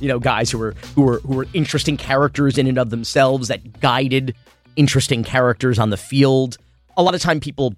You 0.00 0.08
know, 0.08 0.18
guys 0.18 0.50
who 0.50 0.58
were 0.58 0.74
who 0.94 1.02
were 1.02 1.18
who 1.20 1.34
were 1.34 1.46
interesting 1.52 1.96
characters 1.96 2.58
in 2.58 2.66
and 2.66 2.78
of 2.78 2.90
themselves 2.90 3.48
that 3.48 3.80
guided 3.80 4.34
interesting 4.76 5.24
characters 5.24 5.78
on 5.78 5.90
the 5.90 5.96
field. 5.96 6.58
A 6.96 7.02
lot 7.02 7.14
of 7.14 7.20
time 7.20 7.40
people 7.40 7.74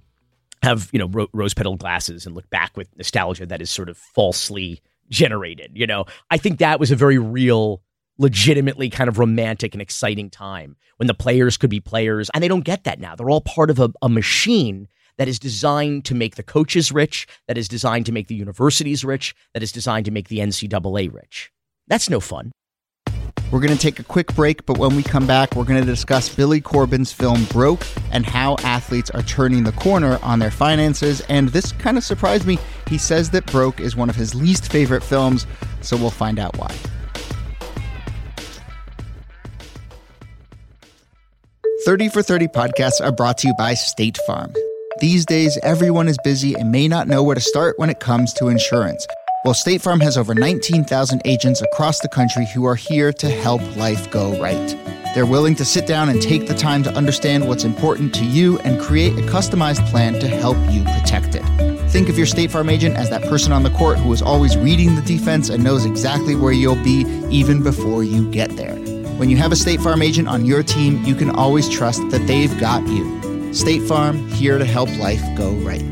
have, 0.63 0.89
you 0.93 0.99
know, 0.99 1.07
ro- 1.07 1.29
rose 1.33 1.55
petal 1.55 1.77
glasses 1.77 2.27
and 2.27 2.35
look 2.35 2.49
back 2.51 2.77
with 2.77 2.89
nostalgia 2.97 3.47
that 3.47 3.63
is 3.63 3.71
sort 3.71 3.89
of 3.89 3.97
falsely 3.97 4.81
generated. 5.09 5.73
You 5.75 5.87
know, 5.87 6.05
I 6.31 6.37
think 6.37 6.59
that 6.59 6.81
was 6.81 6.91
a 6.91 6.97
very 6.97 7.19
real, 7.19 7.83
legitimately 8.19 8.91
kind 8.91 9.09
of 9.09 9.19
romantic 9.19 9.75
and 9.75 9.83
exciting 9.83 10.31
time 10.31 10.77
when 10.97 11.07
the 11.07 11.15
players 11.15 11.57
could 11.57 11.71
be 11.71 11.81
players. 11.81 12.31
And 12.35 12.43
they 12.43 12.49
don't 12.49 12.65
get 12.65 12.85
that 12.85 13.01
now. 13.01 13.15
They're 13.15 13.31
all 13.31 13.41
part 13.41 13.71
of 13.71 13.79
a, 13.79 13.91
a 14.03 14.09
machine 14.09 14.89
that 15.17 15.29
is 15.29 15.39
designed 15.39 16.05
to 16.07 16.15
make 16.15 16.37
the 16.37 16.43
coaches 16.43 16.93
rich, 16.93 17.27
that 17.47 17.59
is 17.59 17.69
designed 17.69 18.07
to 18.07 18.13
make 18.13 18.29
the 18.29 18.35
universities 18.35 19.05
rich, 19.05 19.35
that 19.53 19.63
is 19.63 19.73
designed 19.73 20.05
to 20.05 20.11
make 20.11 20.29
the 20.29 20.39
NCAA 20.39 21.13
rich. 21.13 21.53
That's 21.89 22.09
no 22.09 22.21
fun. 22.21 22.53
We're 23.51 23.61
going 23.61 23.75
to 23.75 23.79
take 23.79 23.99
a 23.99 24.05
quick 24.05 24.35
break, 24.35 24.67
but 24.67 24.77
when 24.77 24.95
we 24.95 25.03
come 25.03 25.27
back, 25.27 25.57
we're 25.57 25.65
going 25.65 25.81
to 25.81 25.87
discuss 25.87 26.29
Billy 26.29 26.61
Corben's 26.61 27.13
film 27.13 27.45
Broke 27.47 27.81
and 28.13 28.27
how 28.27 28.57
athletes 28.63 29.09
are 29.11 29.23
turning 29.23 29.65
the 29.65 29.73
corner 29.73 30.19
on 30.23 30.39
their 30.39 30.51
finances. 30.51 31.23
And 31.23 31.49
this 31.49 31.73
kind 31.73 31.97
of 31.97 32.05
surprised 32.05 32.47
me. 32.47 32.59
He 32.89 32.99
says 32.99 33.31
that 33.31 33.47
Broke 33.47 33.81
is 33.81 33.97
one 33.97 34.11
of 34.11 34.17
his 34.17 34.35
least 34.35 34.71
favorite 34.71 35.03
films, 35.03 35.47
so 35.81 35.97
we'll 35.97 36.11
find 36.11 36.39
out 36.39 36.59
why. 36.59 36.75
Thirty 41.87 42.11
for 42.11 42.23
Thirty 42.23 42.49
podcasts 42.49 43.01
are 43.01 43.13
brought 43.13 43.39
to 43.39 43.49
you 43.49 43.55
by 43.57 43.73
State 43.73 44.19
Farm. 44.27 44.53
These 45.01 45.25
days, 45.25 45.59
everyone 45.63 46.07
is 46.07 46.19
busy 46.23 46.55
and 46.55 46.71
may 46.71 46.87
not 46.87 47.09
know 47.09 47.23
where 47.23 47.35
to 47.35 47.41
start 47.41 47.79
when 47.79 47.89
it 47.89 48.01
comes 48.01 48.35
to 48.35 48.49
insurance. 48.49 49.07
Well, 49.45 49.55
State 49.55 49.83
Farm 49.83 50.01
has 50.01 50.19
over 50.19 50.35
19,000 50.35 51.23
agents 51.25 51.63
across 51.63 52.01
the 52.01 52.09
country 52.09 52.45
who 52.45 52.65
are 52.65 52.75
here 52.75 53.13
to 53.13 53.31
help 53.31 53.63
life 53.77 54.11
go 54.11 54.37
right. 54.41 54.77
They're 55.15 55.27
willing 55.27 55.55
to 55.55 55.65
sit 55.65 55.87
down 55.87 56.09
and 56.09 56.21
take 56.21 56.49
the 56.49 56.55
time 56.55 56.83
to 56.83 56.93
understand 56.93 57.47
what's 57.47 57.63
important 57.63 58.13
to 58.17 58.25
you 58.25 58.59
and 58.61 58.81
create 58.81 59.13
a 59.13 59.23
customized 59.23 59.89
plan 59.91 60.15
to 60.15 60.27
help 60.27 60.57
you 60.73 60.83
protect 60.83 61.37
it. 61.37 61.45
Think 61.91 62.09
of 62.09 62.19
your 62.19 62.27
State 62.27 62.51
Farm 62.51 62.69
agent 62.69 62.97
as 62.97 63.11
that 63.11 63.23
person 63.23 63.53
on 63.53 63.63
the 63.63 63.71
court 63.71 63.99
who 63.99 64.13
is 64.13 64.23
always 64.23 64.57
reading 64.57 64.97
the 64.97 65.03
defense 65.03 65.51
and 65.51 65.63
knows 65.63 65.85
exactly 65.85 66.35
where 66.35 66.53
you'll 66.53 66.83
be 66.83 67.07
even 67.31 67.63
before 67.63 68.03
you 68.03 68.29
get 68.33 68.57
there. 68.57 68.75
When 69.19 69.31
you 69.31 69.37
have 69.37 69.53
a 69.53 69.57
State 69.57 69.81
Farm 69.81 70.03
agent 70.03 70.27
on 70.27 70.47
your 70.47 70.65
team, 70.65 71.05
you 71.05 71.15
can 71.15 71.31
always 71.31 71.69
trust 71.69 72.03
that 72.11 72.27
they've 72.27 72.59
got 72.59 72.85
you. 72.89 73.55
State 73.55 73.83
Farm, 73.83 74.29
here 74.31 74.59
to 74.59 74.65
help 74.65 74.91
life 74.99 75.23
go 75.37 75.53
right. 75.53 75.85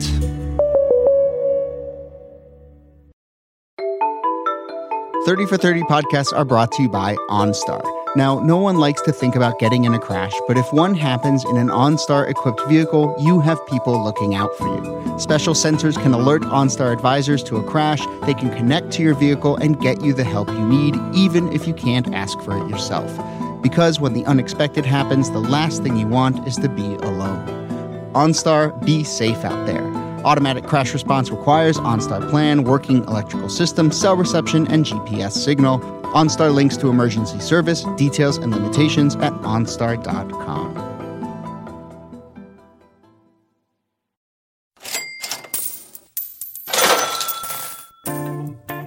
Thirty 5.27 5.45
for 5.45 5.57
Thirty 5.57 5.83
podcasts 5.83 6.33
are 6.33 6.45
brought 6.45 6.71
to 6.71 6.85
you 6.85 6.89
by 6.89 7.17
OnStar. 7.31 7.83
Now, 8.15 8.39
no 8.39 8.59
one 8.59 8.77
likes 8.77 9.03
to 9.03 9.12
think 9.12 9.35
about 9.35 9.59
getting 9.59 9.83
in 9.83 9.93
a 9.93 9.99
crash, 9.99 10.33
but 10.47 10.57
if 10.57 10.73
one 10.73 10.95
happens 10.95 11.45
in 11.45 11.57
an 11.57 11.67
OnStar 11.67 12.31
equipped 12.31 12.61
vehicle, 12.69 13.12
you 13.19 13.41
have 13.41 13.59
people 13.67 14.05
looking 14.05 14.37
out 14.37 14.57
for 14.57 14.69
you. 14.69 15.19
Special 15.19 15.53
sensors 15.53 16.01
can 16.01 16.15
alert 16.15 16.43
OnStar 16.43 16.93
advisors 16.93 17.43
to 17.43 17.57
a 17.57 17.65
crash, 17.65 18.07
they 18.23 18.35
can 18.35 18.51
connect 18.51 18.93
to 18.93 19.03
your 19.03 19.17
vehicle 19.17 19.57
and 19.57 19.81
get 19.81 20.01
you 20.01 20.12
the 20.12 20.23
help 20.23 20.49
you 20.49 20.65
need, 20.65 20.95
even 21.12 21.53
if 21.53 21.67
you 21.67 21.75
can't 21.75 22.15
ask 22.15 22.41
for 22.43 22.57
it 22.57 22.71
yourself. 22.71 23.11
Because 23.65 23.99
when 23.99 24.12
the 24.12 24.25
unexpected 24.27 24.87
happens, 24.87 25.33
the 25.33 25.41
last 25.41 25.83
thing 25.83 25.97
you 25.97 26.07
want 26.07 26.47
is 26.47 26.55
to 26.59 26.69
be 26.69 26.95
alone. 27.03 27.45
OnStar, 28.12 28.81
be 28.87 29.03
safe 29.03 29.45
out 29.45 29.67
there. 29.67 29.86
Automatic 30.27 30.65
crash 30.65 30.93
response 30.93 31.31
requires 31.31 31.77
OnStar 31.79 32.29
plan, 32.29 32.65
working 32.65 33.05
electrical 33.05 33.49
system, 33.49 33.93
cell 33.93 34.17
reception, 34.17 34.67
and 34.67 34.85
GPS 34.85 35.31
signal. 35.31 35.79
OnStar 36.17 36.53
links 36.53 36.77
to 36.79 36.89
emergency 36.89 37.39
service, 37.39 37.85
details 37.97 38.37
and 38.37 38.53
limitations 38.53 39.15
at 39.17 39.33
OnStar.com. 39.35 40.83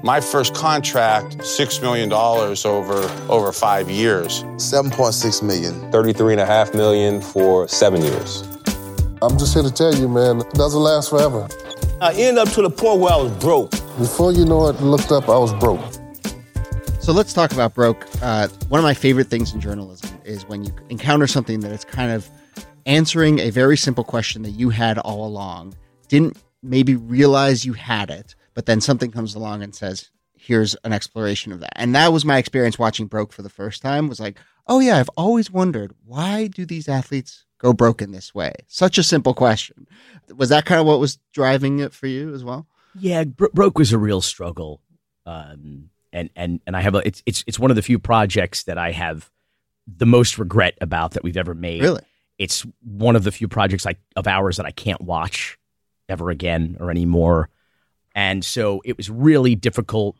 My 0.04 0.19
first 0.19 0.54
contract, 0.56 1.38
$6 1.38 1.82
million 1.82 2.12
over, 2.12 3.32
over 3.32 3.52
five 3.54 3.89
years. 3.89 4.43
7.6 4.56 5.43
million. 5.43 5.91
33 5.91 6.34
and 6.34 6.41
a 6.41 7.21
for 7.21 7.67
seven 7.69 8.02
years. 8.02 8.59
I'm 9.21 9.38
just 9.38 9.53
here 9.53 9.63
to 9.63 9.71
tell 9.71 9.93
you, 9.93 10.08
man, 10.08 10.39
it 10.39 10.49
doesn't 10.51 10.79
last 10.79 11.10
forever. 11.10 11.45
I 11.99 12.13
ended 12.13 12.38
up 12.38 12.53
to 12.53 12.62
the 12.62 12.69
point 12.69 13.01
where 13.01 13.12
I 13.12 13.17
was 13.17 13.34
broke. 13.34 13.71
Before 13.97 14.32
you 14.32 14.45
know 14.45 14.67
it, 14.67 14.79
looked 14.79 15.12
up, 15.12 15.27
I 15.27 15.38
was 15.38 15.53
broke. 15.55 15.82
So 17.01 17.12
let's 17.12 17.34
talk 17.34 17.51
about 17.51 17.73
broke. 17.73 18.08
Uh, 18.21 18.47
one 18.69 18.79
of 18.79 18.84
my 18.84 18.93
favorite 18.93 19.27
things 19.27 19.53
in 19.53 19.60
journalism 19.60 20.10
is 20.23 20.47
when 20.47 20.63
you 20.63 20.73
encounter 20.88 21.27
something 21.27 21.60
that 21.60 21.71
is 21.73 21.84
kind 21.84 22.13
of 22.13 22.29
answering 22.86 23.39
a 23.39 23.49
very 23.49 23.75
simple 23.75 24.05
question 24.05 24.41
that 24.43 24.51
you 24.51 24.69
had 24.69 24.97
all 24.99 25.27
along, 25.27 25.75
didn't 26.08 26.38
maybe 26.63 26.95
realize 26.95 27.65
you 27.65 27.73
had 27.73 28.10
it, 28.10 28.36
but 28.53 28.67
then 28.67 28.79
something 28.79 29.12
comes 29.12 29.36
along 29.36 29.63
and 29.63 29.75
says, 29.75 30.12
here's 30.34 30.75
an 30.86 30.93
exploration 30.93 31.51
of 31.51 31.60
that. 31.60 31.73
And 31.75 31.93
that 31.93 32.13
was 32.13 32.23
my 32.23 32.38
experience 32.38 32.79
watching 32.79 33.08
Broke 33.08 33.34
for 33.34 33.41
the 33.41 33.49
first 33.49 33.82
time 33.82 34.08
was 34.08 34.21
like, 34.21 34.38
oh 34.65 34.79
yeah, 34.79 34.97
I've 34.97 35.10
always 35.17 35.51
wondered 35.51 35.93
why 36.05 36.47
do 36.47 36.65
these 36.65 36.88
athletes 36.88 37.45
go 37.60 37.74
broke 37.74 38.02
in 38.02 38.12
this 38.12 38.34
way? 38.34 38.54
Such 38.67 38.98
a 38.98 39.04
simple 39.04 39.34
question. 39.34 39.88
Was 40.36 40.50
that 40.50 40.65
kind 40.65 40.82
of 40.82 40.88
what 40.88 41.00
was 41.00 41.19
driving 41.32 41.80
it 41.80 41.93
for 41.93 42.08
you 42.08 42.34
as 42.34 42.43
well? 42.43 42.67
Yeah, 42.95 43.24
bro- 43.26 43.50
broke 43.54 43.78
was 43.78 43.93
a 43.93 44.00
real 44.00 44.22
struggle, 44.22 44.82
um, 45.26 45.89
and 46.12 46.30
and 46.36 46.60
and 46.65 46.76
I 46.76 46.82
have 46.82 46.95
a 46.95 47.06
it's 47.08 47.22
it's 47.26 47.43
it's 47.45 47.60
one 47.60 47.69
of 47.69 47.76
the 47.76 47.84
few 47.84 48.00
projects 48.00 48.63
that 48.63 48.78
I 48.78 48.91
have 48.91 49.30
the 49.88 50.06
most 50.06 50.38
regret 50.39 50.78
about 50.82 51.12
that 51.12 51.24
we've 51.24 51.38
ever 51.38 51.54
made. 51.54 51.82
Really? 51.82 52.02
It's 52.38 52.65
one 52.84 53.15
of 53.15 53.24
the 53.24 53.32
few 53.32 53.48
projects 53.48 53.86
I, 53.86 53.95
of 54.15 54.26
ours 54.26 54.58
that 54.58 54.65
I 54.65 54.72
can't 54.72 55.02
watch 55.02 55.60
ever 56.08 56.30
again 56.30 56.78
or 56.80 56.89
anymore, 56.89 57.50
and 58.15 58.43
so 58.43 58.82
it 58.86 58.98
was 58.98 59.10
really 59.10 59.56
difficult 59.56 60.17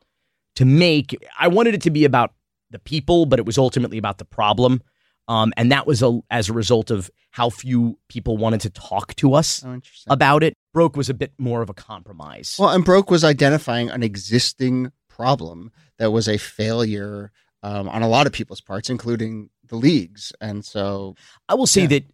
to 0.56 0.66
make. 0.66 1.16
I 1.40 1.48
wanted 1.48 1.74
it 1.74 1.82
to 1.84 1.92
be 1.92 2.06
about 2.06 2.34
the 2.70 2.80
people, 2.80 3.26
but 3.26 3.40
it 3.40 3.46
was 3.46 3.58
ultimately 3.58 3.98
about 3.98 4.20
the 4.20 4.26
problem. 4.26 4.82
Um, 5.30 5.54
and 5.56 5.72
that 5.72 5.88
was 5.88 6.02
a, 6.04 6.20
as 6.30 6.50
a 6.50 6.54
result 6.54 6.92
of 6.92 7.10
how 7.32 7.50
few 7.52 7.98
people 8.10 8.36
wanted 8.36 8.62
to 8.62 8.70
talk 8.72 9.16
to 9.18 9.36
us 9.36 9.64
Oh, 9.64 9.80
about 10.08 10.44
it. 10.44 10.56
Broke 10.74 10.98
was 10.98 11.10
a 11.10 11.14
bit 11.14 11.32
more 11.38 11.62
of 11.62 11.70
a 11.70 11.74
compromise. 11.74 12.58
Well, 12.60 12.70
and 12.70 12.84
Broke 12.84 13.12
was 13.12 13.24
identifying 13.24 13.90
an 13.90 14.04
existing 14.04 14.92
problem 15.08 15.72
that 16.00 16.12
was 16.12 16.28
a 16.28 16.38
failure 16.38 17.32
um, 17.62 17.88
on 17.90 18.02
a 18.02 18.08
lot 18.08 18.26
of 18.26 18.34
people's 18.34 18.62
parts, 18.62 18.90
including 18.90 19.50
the 19.68 19.76
leagues. 19.76 20.34
And 20.42 20.66
so 20.66 21.16
I 21.48 21.54
will 21.54 21.68
say 21.68 21.86
that 21.86 22.06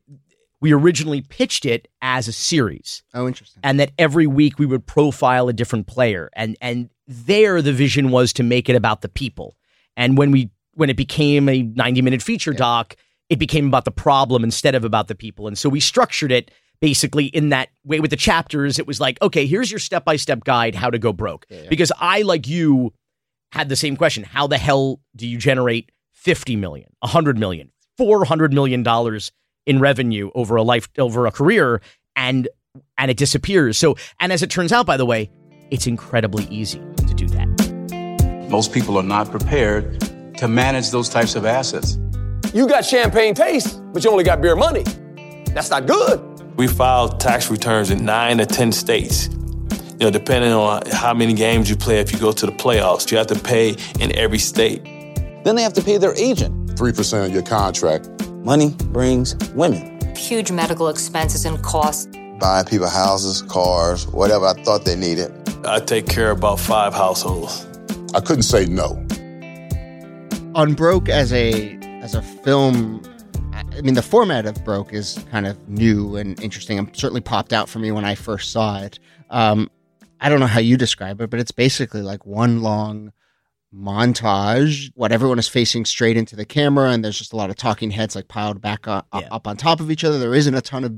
we 0.60 0.74
originally 0.74 1.22
pitched 1.22 1.66
it 1.66 1.88
as 2.02 2.28
a 2.28 2.34
series. 2.34 3.04
Oh, 3.14 3.28
interesting. 3.28 3.62
And 3.64 3.80
that 3.80 3.92
every 3.98 4.28
week 4.28 4.60
we 4.60 4.66
would 4.66 4.86
profile 4.86 5.48
a 5.48 5.54
different 5.54 5.88
player. 5.88 6.30
And 6.36 6.58
and 6.60 6.90
there 7.08 7.62
the 7.62 7.72
vision 7.72 8.12
was 8.12 8.34
to 8.34 8.44
make 8.44 8.68
it 8.68 8.76
about 8.76 9.02
the 9.02 9.10
people. 9.10 9.56
And 9.96 10.18
when 10.18 10.32
we 10.32 10.50
when 10.74 10.90
it 10.90 10.98
became 10.98 11.48
a 11.48 11.62
90 11.62 12.02
minute 12.02 12.22
feature 12.22 12.52
doc, 12.54 12.96
it 13.30 13.40
became 13.40 13.68
about 13.68 13.86
the 13.86 13.92
problem 13.92 14.44
instead 14.44 14.76
of 14.76 14.84
about 14.84 15.08
the 15.08 15.16
people. 15.16 15.48
And 15.48 15.58
so 15.58 15.70
we 15.70 15.80
structured 15.80 16.32
it 16.32 16.52
basically 16.80 17.26
in 17.26 17.50
that 17.50 17.70
way 17.84 18.00
with 18.00 18.12
the 18.12 18.18
chapters. 18.18 18.78
It 18.78 18.88
was 18.88 19.00
like, 19.00 19.22
okay, 19.22 19.46
here's 19.46 19.72
your 19.72 19.80
step 19.80 20.06
by 20.06 20.16
step 20.16 20.44
guide 20.44 20.76
how 20.76 20.90
to 20.90 21.00
go 21.00 21.14
broke. 21.14 21.46
Because 21.70 21.92
I, 22.00 22.22
like 22.22 22.48
you, 22.48 22.94
had 23.52 23.70
the 23.70 23.76
same 23.76 23.96
question. 23.96 24.24
How 24.24 24.48
the 24.48 24.58
hell 24.58 25.00
do 25.16 25.26
you 25.28 25.38
generate 25.38 25.92
50 26.14 26.56
million, 26.58 26.90
100 27.00 27.38
million, 27.38 27.72
400 27.98 28.54
million 28.54 28.84
dollars 28.84 29.32
in 29.66 29.80
revenue 29.80 30.30
over 30.36 30.56
a 30.56 30.64
life 30.64 30.90
over 30.98 31.26
a 31.26 31.32
career 31.32 31.82
and 32.16 32.48
and 32.98 33.10
it 33.10 33.18
disappears. 33.18 33.78
So, 33.78 33.96
and 34.20 34.34
as 34.34 34.44
it 34.44 34.50
turns 34.50 34.72
out 34.72 34.86
by 34.86 34.98
the 34.98 35.06
way, 35.06 35.32
it's 35.72 35.88
incredibly 35.88 36.46
easy 36.46 36.80
to 36.98 37.14
do 37.14 37.28
that. 37.30 38.50
Most 38.50 38.74
people 38.74 38.98
are 38.98 39.04
not 39.04 39.32
prepared 39.32 40.02
to 40.38 40.48
manage 40.48 40.92
those 40.92 41.10
types 41.10 41.36
of 41.36 41.46
assets. 41.46 41.98
You 42.56 42.70
got 42.70 42.86
champagne 42.86 43.36
taste, 43.36 43.82
but 43.92 44.02
you 44.02 44.10
only 44.10 44.24
got 44.24 44.40
beer 44.40 44.56
money. 44.56 44.84
That's 45.48 45.70
not 45.70 45.88
good. 45.88 46.22
We 46.56 46.70
file 46.70 47.10
tax 47.10 47.52
returns 47.52 47.92
in 47.92 48.06
nine 48.06 48.38
to 48.38 48.46
10 48.46 48.72
states. 48.72 49.28
You 49.28 50.06
know, 50.06 50.10
depending 50.10 50.54
on 50.54 50.84
how 50.90 51.14
many 51.14 51.34
games 51.34 51.70
you 51.70 51.76
play, 51.76 52.00
if 52.00 52.14
you 52.14 52.18
go 52.18 52.32
to 52.32 52.46
the 52.46 52.54
playoffs, 52.54 53.12
you 53.12 53.18
have 53.18 53.28
to 53.28 53.38
pay 53.38 53.76
in 54.00 54.16
every 54.16 54.38
state. 54.38 54.86
Then 55.44 55.58
they 55.58 55.64
have 55.64 55.74
to 55.74 55.82
pay 55.82 55.98
their 55.98 56.16
agent. 56.16 56.70
3% 56.78 57.26
of 57.26 57.34
your 57.34 57.44
contract. 57.44 58.10
Money 58.46 58.74
brings 58.86 59.36
women. 59.50 60.00
Huge 60.16 60.50
medical 60.50 60.88
expenses 60.88 61.44
and 61.44 61.62
costs. 61.62 62.08
Buying 62.40 62.64
people 62.68 62.88
houses, 62.88 63.42
cars, 63.42 64.08
whatever 64.08 64.46
I 64.46 64.54
thought 64.64 64.86
they 64.86 64.96
needed. 64.96 65.30
I 65.66 65.82
take 65.82 66.08
care 66.08 66.32
of 66.32 66.38
about 66.38 66.62
five 66.62 66.94
households. 66.94 67.68
I 68.14 68.22
couldn't 68.22 68.44
say 68.44 68.66
no. 68.66 69.06
on 70.56 70.74
Broke 70.74 71.10
as 71.10 71.34
a 71.34 71.78
as 72.06 72.14
a 72.14 72.22
film, 72.22 73.02
I 73.52 73.82
mean 73.82 73.96
the 73.96 74.02
format 74.04 74.46
of 74.46 74.64
Broke 74.64 74.94
is 74.94 75.18
kind 75.32 75.48
of 75.48 75.58
new 75.68 76.18
and 76.18 76.40
interesting. 76.40 76.78
and 76.78 76.96
certainly 76.96 77.20
popped 77.22 77.52
out 77.52 77.68
for 77.68 77.80
me 77.80 77.92
when 77.92 78.06
I 78.06 78.14
first 78.14 78.52
saw 78.52 78.78
it. 78.80 79.00
Um, 79.32 79.72
I 80.22 80.30
don't 80.30 80.40
know 80.40 80.46
how 80.46 80.60
you 80.60 80.78
describe 80.78 81.20
it, 81.22 81.32
but 81.32 81.40
it's 81.40 81.52
basically 81.52 82.02
like 82.04 82.24
one 82.24 82.62
long 82.62 83.12
montage. 83.74 84.92
What 84.94 85.12
everyone 85.12 85.40
is 85.40 85.48
facing 85.48 85.86
straight 85.86 86.16
into 86.16 86.36
the 86.36 86.46
camera, 86.46 86.92
and 86.92 87.04
there's 87.04 87.18
just 87.18 87.34
a 87.34 87.38
lot 87.38 87.50
of 87.50 87.56
talking 87.56 87.90
heads 87.90 88.16
like 88.16 88.28
piled 88.28 88.62
back 88.62 88.88
up, 88.88 89.08
up 89.12 89.48
on 89.48 89.58
top 89.58 89.80
of 89.80 89.90
each 89.90 90.04
other. 90.04 90.20
There 90.20 90.36
isn't 90.36 90.54
a 90.54 90.62
ton 90.62 90.84
of 90.84 90.94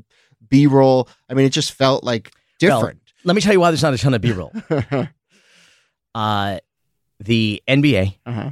B 0.49 0.67
roll. 0.67 1.07
I 1.29 1.35
mean, 1.35 1.45
it 1.45 1.51
just 1.53 1.71
felt 1.71 2.03
like 2.03 2.33
Well, 2.61 2.81
different. 2.81 3.01
let 3.23 3.33
me 3.33 3.41
tell 3.41 3.53
you 3.53 3.61
why 3.61 3.71
there's 3.71 3.81
not 3.81 3.93
a 3.93 3.97
ton 3.97 4.13
of 4.13 4.19
B 4.19 4.33
roll. 4.33 4.51
uh, 6.15 6.59
the 7.19 7.63
NBA, 7.65 8.17
Uh-huh. 8.25 8.49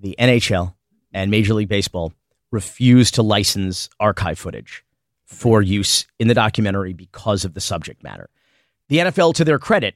the 0.00 0.14
NHL, 0.18 0.74
and 1.12 1.30
Major 1.30 1.54
League 1.54 1.68
Baseball 1.68 2.12
refused 2.50 3.14
to 3.14 3.22
license 3.22 3.88
archive 4.00 4.38
footage 4.38 4.84
for 5.24 5.62
use 5.62 6.06
in 6.18 6.28
the 6.28 6.34
documentary 6.34 6.92
because 6.92 7.44
of 7.44 7.54
the 7.54 7.60
subject 7.60 8.02
matter. 8.02 8.28
The 8.88 8.98
NFL, 8.98 9.34
to 9.36 9.44
their 9.44 9.58
credit, 9.58 9.94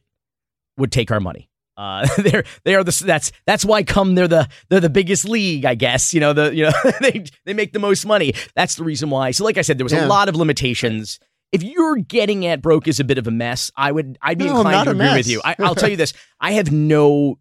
would 0.79 0.91
take 0.93 1.11
our 1.11 1.21
money. 1.21 1.51
Uh, 1.77 2.07
they're 2.19 2.45
they 2.65 2.75
are 2.75 2.83
the 2.83 3.03
that's 3.05 3.33
that's 3.45 3.63
why 3.63 3.83
come 3.83 4.15
they're 4.15 4.27
the 4.29 4.49
they're 4.71 4.81
the 4.81 4.89
biggest 4.89 5.27
league 5.29 5.67
I 5.67 5.75
guess 5.75 6.15
you 6.15 6.21
know 6.21 6.33
the 6.33 6.55
you 6.57 6.65
know 6.65 6.73
they 7.03 7.25
they 7.45 7.53
make 7.53 7.75
the 7.75 7.79
most 7.79 8.07
money 8.07 8.33
that's 8.55 8.77
the 8.77 8.85
reason 8.85 9.11
why 9.11 9.31
so 9.33 9.45
like 9.45 9.59
I 9.59 9.61
said 9.61 9.77
there 9.77 9.85
was 9.85 9.93
Yeah. 9.93 10.07
a 10.07 10.09
lot 10.09 10.31
of 10.31 10.37
limitations 10.37 11.21
if 11.53 11.63
you're 11.63 11.97
getting 11.97 12.47
at 12.47 12.63
broke 12.63 12.89
is 12.89 12.99
a 12.99 13.05
bit 13.05 13.19
of 13.19 13.27
a 13.27 13.31
mess 13.31 13.71
I 13.77 13.93
would 13.93 14.17
I'd 14.23 14.39
be 14.39 14.47
No, 14.47 14.57
inclined 14.57 14.85
to 14.87 14.91
agree 14.93 14.99
mess. 15.05 15.17
with 15.19 15.29
you 15.29 15.43
I, 15.45 15.55
I'll 15.61 15.75
tell 15.75 15.91
you 15.91 15.99
this 15.99 16.15
I 16.41 16.53
have 16.53 16.73
no 16.73 17.39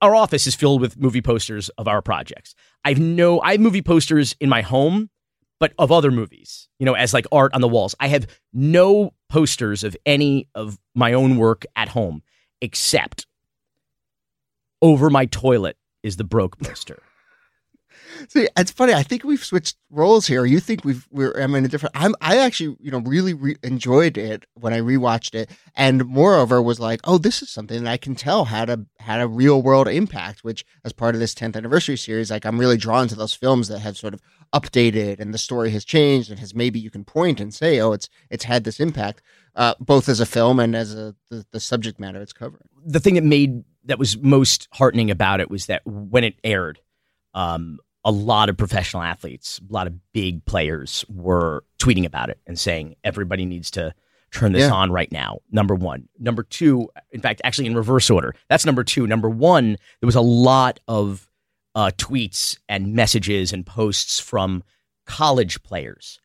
our 0.00 0.14
office 0.14 0.46
is 0.46 0.54
filled 0.54 0.80
with 0.80 0.96
movie 0.96 1.20
posters 1.22 1.70
of 1.70 1.88
our 1.88 2.02
projects 2.02 2.54
I've 2.84 3.00
no 3.00 3.40
I 3.40 3.52
have 3.52 3.60
movie 3.60 3.82
posters 3.82 4.36
in 4.40 4.48
my 4.48 4.62
home 4.62 5.10
but 5.58 5.74
of 5.78 5.92
other 5.92 6.10
movies, 6.10 6.68
you 6.78 6.86
know, 6.86 6.94
as 6.94 7.12
like 7.12 7.26
art 7.30 7.52
on 7.52 7.60
the 7.60 7.68
walls. 7.68 7.94
I 8.00 8.08
have 8.08 8.26
no 8.52 9.12
posters 9.28 9.84
of 9.84 9.94
any 10.06 10.48
of 10.54 10.78
my 10.94 11.12
own 11.12 11.36
work 11.36 11.66
at 11.76 11.88
home 11.88 12.22
except 12.62 13.26
over 14.82 15.10
my 15.10 15.26
toilet 15.26 15.76
is 16.02 16.16
the 16.16 16.24
broke 16.24 16.58
poster. 16.58 17.02
See, 18.28 18.48
it's 18.56 18.70
funny. 18.70 18.92
I 18.92 19.02
think 19.02 19.24
we've 19.24 19.44
switched 19.44 19.76
roles 19.90 20.26
here. 20.26 20.44
You 20.44 20.60
think 20.60 20.84
we've 20.84 21.06
we're 21.10 21.32
I'm 21.32 21.54
in 21.54 21.64
a 21.64 21.68
different. 21.68 21.96
I'm 21.96 22.14
I 22.20 22.38
actually 22.38 22.76
you 22.80 22.90
know 22.90 22.98
really 22.98 23.34
re- 23.34 23.56
enjoyed 23.62 24.18
it 24.18 24.44
when 24.54 24.72
I 24.72 24.80
rewatched 24.80 25.34
it, 25.34 25.50
and 25.74 26.04
moreover 26.06 26.60
was 26.60 26.80
like, 26.80 27.00
oh, 27.04 27.18
this 27.18 27.42
is 27.42 27.50
something 27.50 27.84
that 27.84 27.90
I 27.90 27.96
can 27.96 28.14
tell 28.14 28.46
had 28.46 28.70
a 28.70 28.84
had 28.98 29.20
a 29.20 29.28
real 29.28 29.62
world 29.62 29.88
impact. 29.88 30.44
Which 30.44 30.64
as 30.84 30.92
part 30.92 31.14
of 31.14 31.20
this 31.20 31.34
10th 31.34 31.56
anniversary 31.56 31.96
series, 31.96 32.30
like 32.30 32.44
I'm 32.44 32.58
really 32.58 32.76
drawn 32.76 33.08
to 33.08 33.14
those 33.14 33.34
films 33.34 33.68
that 33.68 33.80
have 33.80 33.96
sort 33.96 34.14
of 34.14 34.20
updated 34.54 35.20
and 35.20 35.32
the 35.32 35.38
story 35.38 35.70
has 35.70 35.84
changed 35.84 36.30
and 36.30 36.38
has 36.40 36.54
maybe 36.54 36.80
you 36.80 36.90
can 36.90 37.04
point 37.04 37.40
and 37.40 37.54
say, 37.54 37.80
oh, 37.80 37.92
it's 37.92 38.08
it's 38.30 38.44
had 38.44 38.64
this 38.64 38.80
impact, 38.80 39.22
uh, 39.56 39.74
both 39.80 40.08
as 40.08 40.20
a 40.20 40.26
film 40.26 40.60
and 40.60 40.74
as 40.74 40.94
a 40.94 41.14
the, 41.30 41.46
the 41.52 41.60
subject 41.60 41.98
matter 42.00 42.20
it's 42.20 42.32
covering. 42.32 42.68
The 42.84 43.00
thing 43.00 43.14
that 43.14 43.24
made 43.24 43.64
that 43.84 43.98
was 43.98 44.18
most 44.18 44.68
heartening 44.72 45.10
about 45.10 45.40
it 45.40 45.50
was 45.50 45.66
that 45.66 45.82
when 45.86 46.24
it 46.24 46.34
aired, 46.44 46.80
um, 47.34 47.78
a 48.04 48.10
lot 48.10 48.48
of 48.48 48.56
professional 48.56 49.02
athletes, 49.02 49.60
a 49.68 49.72
lot 49.72 49.86
of 49.86 49.94
big 50.12 50.44
players 50.46 51.04
were 51.08 51.64
tweeting 51.78 52.06
about 52.06 52.30
it 52.30 52.38
and 52.46 52.58
saying 52.58 52.96
everybody 53.04 53.44
needs 53.44 53.70
to 53.72 53.92
turn 54.32 54.52
this 54.52 54.68
Yeah. 54.68 54.74
on 54.74 54.90
right 54.92 55.10
now. 55.12 55.40
Number 55.50 55.74
one. 55.74 56.08
Number 56.18 56.42
two, 56.42 56.88
in 57.10 57.20
fact, 57.20 57.40
actually 57.44 57.66
in 57.66 57.74
reverse 57.74 58.08
order. 58.08 58.34
That's 58.48 58.64
number 58.64 58.84
two. 58.84 59.06
Number 59.06 59.28
one, 59.28 59.76
there 60.00 60.06
was 60.06 60.14
a 60.14 60.20
lot 60.20 60.80
of 60.88 61.28
uh, 61.74 61.90
tweets 61.98 62.56
and 62.68 62.94
messages 62.94 63.52
and 63.52 63.66
posts 63.66 64.18
from 64.18 64.62
college 65.06 65.62
players 65.62 66.20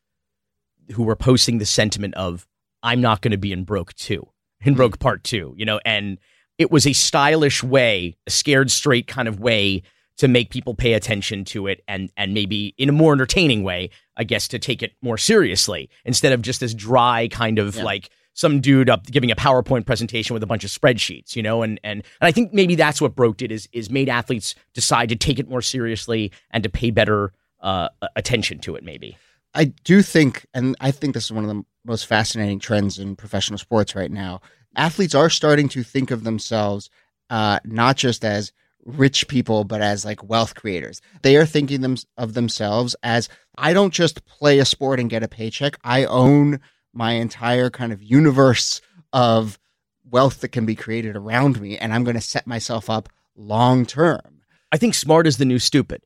who 0.92 1.02
were 1.02 1.16
posting 1.16 1.58
the 1.58 1.66
sentiment 1.66 2.14
of 2.14 2.46
I'm 2.82 3.00
not 3.00 3.20
going 3.20 3.32
to 3.32 3.36
be 3.38 3.52
in 3.52 3.64
broke 3.64 3.92
2 3.94 4.26
in 4.60 4.74
broke 4.74 4.98
part 5.00 5.24
2 5.24 5.54
you 5.56 5.64
know 5.64 5.80
and 5.84 6.18
it 6.58 6.70
was 6.70 6.86
a 6.86 6.92
stylish 6.92 7.62
way 7.62 8.16
a 8.26 8.30
scared 8.30 8.70
straight 8.70 9.06
kind 9.08 9.26
of 9.28 9.40
way 9.40 9.82
to 10.18 10.28
make 10.28 10.50
people 10.50 10.74
pay 10.74 10.94
attention 10.94 11.44
to 11.44 11.66
it 11.66 11.82
and 11.86 12.10
and 12.16 12.32
maybe 12.34 12.74
in 12.78 12.88
a 12.88 12.92
more 12.92 13.12
entertaining 13.12 13.62
way 13.62 13.90
I 14.16 14.24
guess 14.24 14.48
to 14.48 14.58
take 14.58 14.82
it 14.82 14.92
more 15.02 15.18
seriously 15.18 15.90
instead 16.04 16.32
of 16.32 16.42
just 16.42 16.60
this 16.60 16.74
dry 16.74 17.28
kind 17.28 17.58
of 17.58 17.76
like 17.76 18.10
some 18.36 18.60
dude 18.60 18.90
up 18.90 19.06
giving 19.06 19.30
a 19.30 19.36
PowerPoint 19.36 19.86
presentation 19.86 20.34
with 20.34 20.42
a 20.42 20.46
bunch 20.46 20.62
of 20.62 20.70
spreadsheets, 20.70 21.34
you 21.34 21.42
know, 21.42 21.62
and 21.62 21.80
and 21.82 22.04
and 22.20 22.28
I 22.28 22.30
think 22.30 22.52
maybe 22.52 22.74
that's 22.76 23.00
what 23.00 23.16
broke 23.16 23.42
it 23.42 23.50
is 23.50 23.68
is 23.72 23.90
made 23.90 24.08
athletes 24.08 24.54
decide 24.74 25.08
to 25.08 25.16
take 25.16 25.38
it 25.38 25.48
more 25.48 25.62
seriously 25.62 26.30
and 26.50 26.62
to 26.62 26.68
pay 26.68 26.90
better 26.90 27.32
uh, 27.62 27.88
attention 28.14 28.58
to 28.60 28.76
it. 28.76 28.84
Maybe 28.84 29.16
I 29.54 29.64
do 29.64 30.02
think, 30.02 30.46
and 30.52 30.76
I 30.80 30.90
think 30.90 31.14
this 31.14 31.24
is 31.24 31.32
one 31.32 31.44
of 31.44 31.50
the 31.50 31.64
most 31.84 32.06
fascinating 32.06 32.58
trends 32.58 32.98
in 32.98 33.16
professional 33.16 33.58
sports 33.58 33.96
right 33.96 34.10
now. 34.10 34.42
Athletes 34.76 35.14
are 35.14 35.30
starting 35.30 35.68
to 35.70 35.82
think 35.82 36.10
of 36.10 36.24
themselves 36.24 36.90
uh, 37.30 37.58
not 37.64 37.96
just 37.96 38.22
as 38.22 38.52
rich 38.86 39.28
people, 39.28 39.64
but 39.64 39.82
as 39.82 40.04
like 40.04 40.22
wealth 40.28 40.54
creators. 40.54 41.02
They 41.22 41.36
are 41.36 41.44
thinking 41.44 41.80
them, 41.80 41.96
of 42.16 42.34
themselves 42.34 42.96
as 43.02 43.28
I 43.58 43.72
don't 43.72 43.92
just 43.92 44.24
play 44.24 44.58
a 44.58 44.64
sport 44.64 45.00
and 45.00 45.10
get 45.10 45.22
a 45.22 45.28
paycheck. 45.28 45.76
I 45.84 46.04
own 46.04 46.60
my 46.94 47.12
entire 47.12 47.68
kind 47.68 47.92
of 47.92 48.02
universe 48.02 48.80
of 49.12 49.58
wealth 50.08 50.40
that 50.40 50.48
can 50.48 50.64
be 50.64 50.74
created 50.74 51.16
around 51.16 51.60
me, 51.60 51.76
and 51.76 51.92
I'm 51.92 52.04
going 52.04 52.14
to 52.16 52.20
set 52.20 52.46
myself 52.46 52.88
up 52.88 53.08
long 53.34 53.84
term. 53.84 54.40
I 54.72 54.78
think 54.78 54.94
smart 54.94 55.26
is 55.26 55.36
the 55.36 55.44
new 55.44 55.58
stupid 55.58 56.02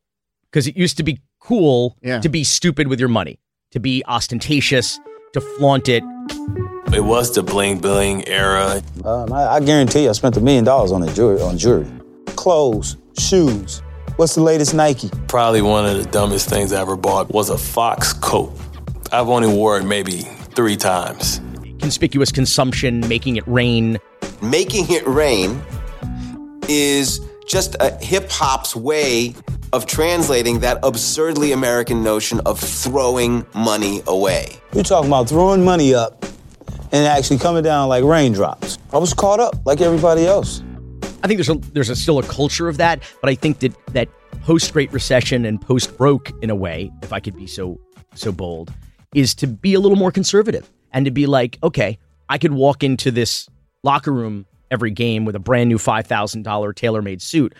because 0.50 0.66
it 0.66 0.76
used 0.76 0.96
to 0.96 1.02
be 1.02 1.20
cool 1.38 1.96
to 2.20 2.28
be 2.28 2.44
stupid 2.44 2.88
with 2.88 2.98
your 2.98 3.08
money, 3.08 3.38
to 3.72 3.80
be 3.80 4.02
ostentatious, 4.06 4.98
to 5.32 5.40
flaunt 5.40 5.88
it. 5.88 6.02
It 6.92 7.04
was 7.04 7.32
the 7.34 7.42
bling 7.42 7.78
bling 7.78 8.26
era. 8.26 8.82
Um, 9.04 9.32
I, 9.32 9.46
I 9.46 9.60
guarantee 9.60 10.04
you, 10.04 10.08
I 10.08 10.12
spent 10.12 10.36
a 10.36 10.40
million 10.40 10.64
dollars 10.64 10.92
on 10.92 11.02
a 11.02 11.12
jewelry, 11.14 11.40
on 11.40 11.56
jewelry, 11.56 11.86
clothes, 12.40 12.96
shoes. 13.18 13.82
What's 14.16 14.34
the 14.34 14.42
latest 14.42 14.72
Nike? 14.72 15.10
Probably 15.28 15.60
one 15.60 15.84
of 15.84 16.02
the 16.02 16.10
dumbest 16.10 16.48
things 16.48 16.72
I 16.72 16.80
ever 16.80 16.96
bought 16.96 17.30
was 17.30 17.50
a 17.50 17.58
Fox 17.58 18.14
coat. 18.14 18.58
I've 19.12 19.28
only 19.28 19.46
wore 19.46 19.76
it 19.78 19.84
maybe 19.84 20.22
three 20.56 20.78
times. 20.78 21.42
Conspicuous 21.80 22.32
consumption, 22.32 23.06
making 23.06 23.36
it 23.36 23.46
rain. 23.46 23.98
Making 24.40 24.86
it 24.88 25.06
rain 25.06 25.62
is 26.66 27.20
just 27.46 27.76
a 27.78 27.94
hip 27.96 28.30
hop's 28.30 28.74
way 28.74 29.34
of 29.74 29.84
translating 29.84 30.60
that 30.60 30.78
absurdly 30.82 31.52
American 31.52 32.02
notion 32.02 32.40
of 32.46 32.58
throwing 32.58 33.44
money 33.54 34.00
away. 34.06 34.56
You're 34.72 34.82
talking 34.82 35.10
about 35.10 35.28
throwing 35.28 35.62
money 35.62 35.92
up 35.94 36.24
and 36.90 37.06
actually 37.06 37.36
coming 37.36 37.62
down 37.64 37.90
like 37.90 38.02
raindrops. 38.02 38.78
I 38.94 38.96
was 38.96 39.12
caught 39.12 39.40
up 39.40 39.56
like 39.66 39.82
everybody 39.82 40.26
else. 40.26 40.62
I 41.22 41.26
think 41.26 41.38
there's 41.38 41.50
a 41.50 41.54
there's 41.72 41.90
a, 41.90 41.96
still 41.96 42.18
a 42.18 42.22
culture 42.22 42.68
of 42.68 42.78
that, 42.78 43.02
but 43.20 43.28
I 43.28 43.34
think 43.34 43.58
that 43.60 43.74
that 43.88 44.08
post 44.42 44.72
Great 44.72 44.92
Recession 44.92 45.44
and 45.44 45.60
post 45.60 45.96
broke 45.96 46.30
in 46.42 46.50
a 46.50 46.54
way, 46.54 46.90
if 47.02 47.12
I 47.12 47.20
could 47.20 47.36
be 47.36 47.46
so 47.46 47.78
so 48.14 48.32
bold, 48.32 48.72
is 49.14 49.34
to 49.36 49.46
be 49.46 49.74
a 49.74 49.80
little 49.80 49.98
more 49.98 50.10
conservative 50.10 50.70
and 50.92 51.04
to 51.04 51.10
be 51.10 51.26
like, 51.26 51.58
okay, 51.62 51.98
I 52.28 52.38
could 52.38 52.52
walk 52.52 52.82
into 52.82 53.10
this 53.10 53.48
locker 53.82 54.12
room 54.12 54.46
every 54.70 54.90
game 54.90 55.24
with 55.24 55.36
a 55.36 55.40
brand 55.40 55.68
new 55.68 55.78
five 55.78 56.06
thousand 56.06 56.42
dollar 56.42 56.72
tailor 56.72 57.02
made 57.02 57.20
suit, 57.20 57.54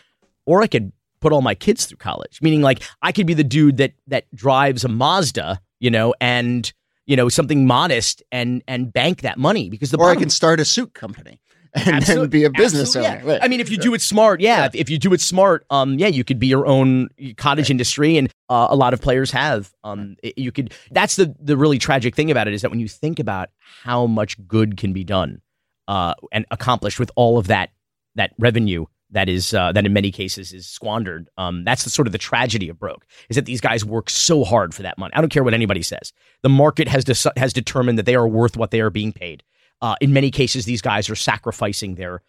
or 0.47 0.63
I 0.63 0.67
could 0.67 0.93
put 1.21 1.33
all 1.33 1.43
my 1.43 1.55
kids 1.55 1.85
through 1.85 1.99
college. 1.99 2.41
Meaning, 2.41 2.63
like, 2.63 2.83
I 3.03 3.13
could 3.13 3.27
be 3.27 3.35
the 3.35 3.45
dude 3.45 3.77
that 3.77 3.93
that 4.07 4.25
drives 4.35 4.85
a 4.85 4.89
Mazda, 4.89 5.61
you 5.81 5.91
know, 5.91 6.15
and 6.19 6.73
you 7.05 7.17
know 7.17 7.29
something 7.29 7.67
modest 7.67 8.23
and 8.33 8.63
and 8.67 8.91
bank 8.91 9.21
that 9.21 9.37
money 9.37 9.69
because 9.69 9.91
the 9.91 9.99
or 9.99 10.09
I 10.09 10.17
can 10.17 10.31
start 10.31 10.61
a 10.61 10.65
suit 10.65 10.95
company 10.95 11.41
and 11.75 11.97
Absolute- 11.97 12.21
then 12.23 12.31
be 12.31 12.45
a 12.45 12.51
business 12.51 12.97
owner. 12.97 13.23
yeah. 13.25 13.39
I 13.43 13.49
mean, 13.49 13.61
if 13.61 13.71
you 13.71 13.77
do 13.77 13.95
it 13.95 14.01
smart, 14.03 14.41
yeah. 14.41 14.67
If, 14.67 14.75
if 14.75 14.91
you 14.91 14.99
do 14.99 15.13
it 15.13 15.21
smart, 15.21 15.65
um, 15.71 15.99
yeah, 15.99 16.09
you 16.09 16.25
could 16.25 16.39
be 16.39 16.47
your 16.49 16.67
own 16.67 17.09
cottage 17.37 17.71
industry, 17.71 18.17
and 18.17 18.29
uh, 18.49 18.67
a 18.71 18.77
lot 18.77 18.93
of 18.95 19.01
players 19.01 19.31
have. 19.31 19.73
Um, 19.85 20.17
it- 20.23 20.37
you 20.39 20.53
could. 20.53 20.75
That's 20.91 21.17
the 21.17 21.35
the 21.41 21.57
really 21.57 21.79
tragic 21.79 22.15
thing 22.17 22.31
about 22.31 22.49
it 22.49 22.55
is 22.55 22.63
that 22.63 22.71
when 22.71 22.81
you 22.81 22.89
think 22.89 23.19
about 23.19 23.51
how 23.85 24.07
much 24.07 24.37
good 24.49 24.77
can 24.77 24.93
be 24.93 25.05
done, 25.05 25.41
uh, 25.89 26.15
and 26.33 26.45
accomplished 26.51 26.99
with 26.99 27.11
all 27.17 27.39
of 27.39 27.47
that 27.49 27.71
that 28.17 28.33
revenue 28.39 28.87
that 29.13 29.29
is 29.29 29.55
uh, 29.55 29.73
that 29.73 29.85
in 29.87 29.93
many 29.93 30.11
cases 30.13 30.53
is 30.53 30.67
squandered. 30.67 31.29
Um, 31.37 31.65
that's 31.65 31.85
the 31.85 31.91
sort 31.91 32.07
of 32.07 32.13
the 32.13 32.19
tragedy 32.19 32.69
of 32.69 32.79
broke 32.79 33.05
is 33.29 33.35
that 33.37 33.45
these 33.45 33.61
guys 33.61 33.85
work 33.85 34.09
so 34.09 34.45
hard 34.45 34.73
for 34.75 34.83
that 34.83 34.99
money. 34.99 35.13
I 35.15 35.21
don't 35.21 35.31
care 35.31 35.43
what 35.43 35.55
anybody 35.55 35.83
says. 35.83 36.13
The 36.43 36.49
market 36.49 36.87
has 36.89 37.05
deci- 37.05 37.37
has 37.37 37.53
determined 37.53 37.99
that 37.99 38.07
they 38.07 38.15
are 38.15 38.29
worth 38.29 38.57
what 38.57 38.71
they 38.71 38.81
are 38.81 38.91
being 38.91 39.13
paid. 39.13 39.43
Uh, 39.83 39.97
in 40.01 40.13
many 40.13 40.31
cases, 40.31 40.65
these 40.65 40.83
guys 40.83 41.09
are 41.09 41.17
sacrificing 41.17 41.95
their 41.95 42.23